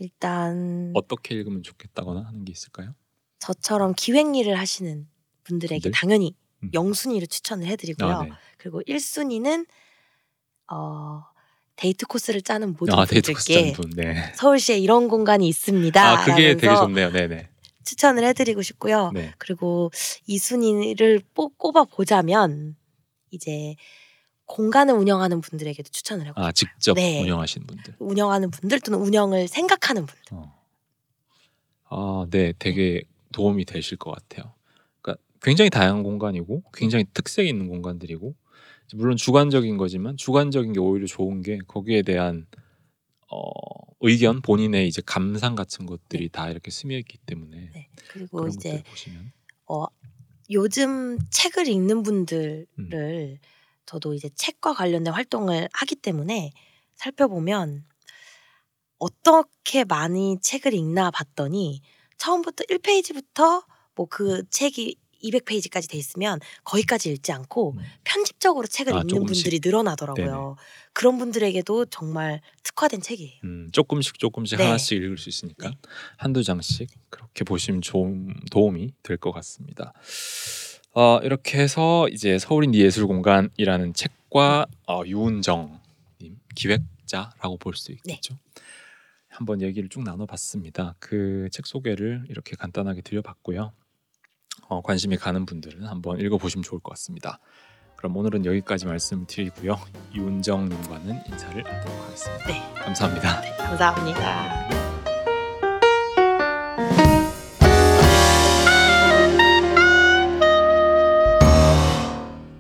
[0.01, 2.95] 일단 어떻게 읽으면 좋겠다거나 하는 게 있을까요?
[3.43, 5.09] 저처럼 기획 일을 하시는
[5.43, 5.91] 분들에게 분들?
[5.91, 6.71] 당연히 음.
[6.71, 8.09] 0순위를 추천을 해드리고요.
[8.09, 8.31] 아, 네.
[8.57, 9.67] 그리고 1순위는
[10.71, 11.25] 어,
[11.75, 13.91] 데이트 코스를 짜는 모든 아, 분들께 분.
[13.97, 14.33] 네.
[14.37, 16.01] 서울시에 이런 공간이 있습니다.
[16.01, 17.11] 아, 그게 되게 좋네요.
[17.11, 17.49] 네네.
[17.85, 19.11] 추천을 해드리고 싶고요.
[19.13, 19.35] 네.
[19.39, 19.91] 그리고
[20.29, 22.77] 2순위를 꼽아 보자면
[23.33, 23.75] 이제
[24.47, 27.23] 공간을 운영하는 분들에게도 추천을 하고 아, 직접 네.
[27.23, 27.97] 운영하시는 분들.
[27.99, 30.23] 운영하는 분들 또는 운영을 생각하는 분들.
[30.31, 30.63] 어.
[31.91, 33.03] 아, 네, 되게
[33.33, 34.55] 도움이 되실 것 같아요.
[35.01, 38.35] 그러니까 굉장히 다양한 공간이고 굉장히 특색 있는 공간들이고
[38.95, 42.47] 물론 주관적인 거지만 주관적인 게 오히려 좋은 게 거기에 대한
[43.31, 43.41] 어,
[44.01, 47.89] 의견, 본인의 이제 감상 같은 것들이 다 이렇게 스며 있기 때문에 네.
[48.09, 48.83] 그리고 이제
[49.67, 49.87] 어,
[50.51, 52.03] 요즘 책을 읽는 음.
[52.03, 53.39] 분들을
[53.87, 56.53] 저도 이제 책과 관련된 활동을 하기 때문에
[56.95, 57.85] 살펴보면
[58.99, 61.81] 어떻게 많이 책을 읽나 봤더니
[62.19, 67.83] 처음부터 1페이지부터 뭐 그 책이 200페이지까지 돼 있으면 거기까지 읽지 않고 음.
[68.03, 69.45] 편집적으로 책을 아, 읽는 조금씩.
[69.45, 70.25] 분들이 늘어나더라고요.
[70.27, 70.55] 네네.
[70.95, 73.41] 그런 분들에게도 정말 특화된 책이에요.
[73.45, 74.65] 음, 조금씩 조금씩 네.
[74.65, 75.77] 하나씩 읽을 수 있으니까 네.
[76.17, 79.93] 한두 장씩 그렇게 보시면 좀 도움이 될 것 같습니다.
[80.95, 85.81] 어, 이렇게 해서 이제 서울인디 예술공간이라는 책과 어, 유은정
[86.21, 88.37] 님 기획자라고 볼 수 있겠죠.
[89.33, 90.95] 한번 얘기를 쭉 나눠봤습니다.
[90.99, 93.73] 그 책 소개를 이렇게 간단하게 드려봤고요.
[94.69, 97.39] 어, 관심이 가는 분들은 한번 읽어보시면 좋을 것 같습니다.
[97.97, 99.79] 그럼 오늘은 여기까지 말씀을 드리고요.
[100.15, 102.47] 유은정님과는 인사를 나누도록 하겠습니다.
[102.47, 102.75] 네.
[102.83, 103.41] 감사합니다.
[103.59, 104.92] 감사합니다.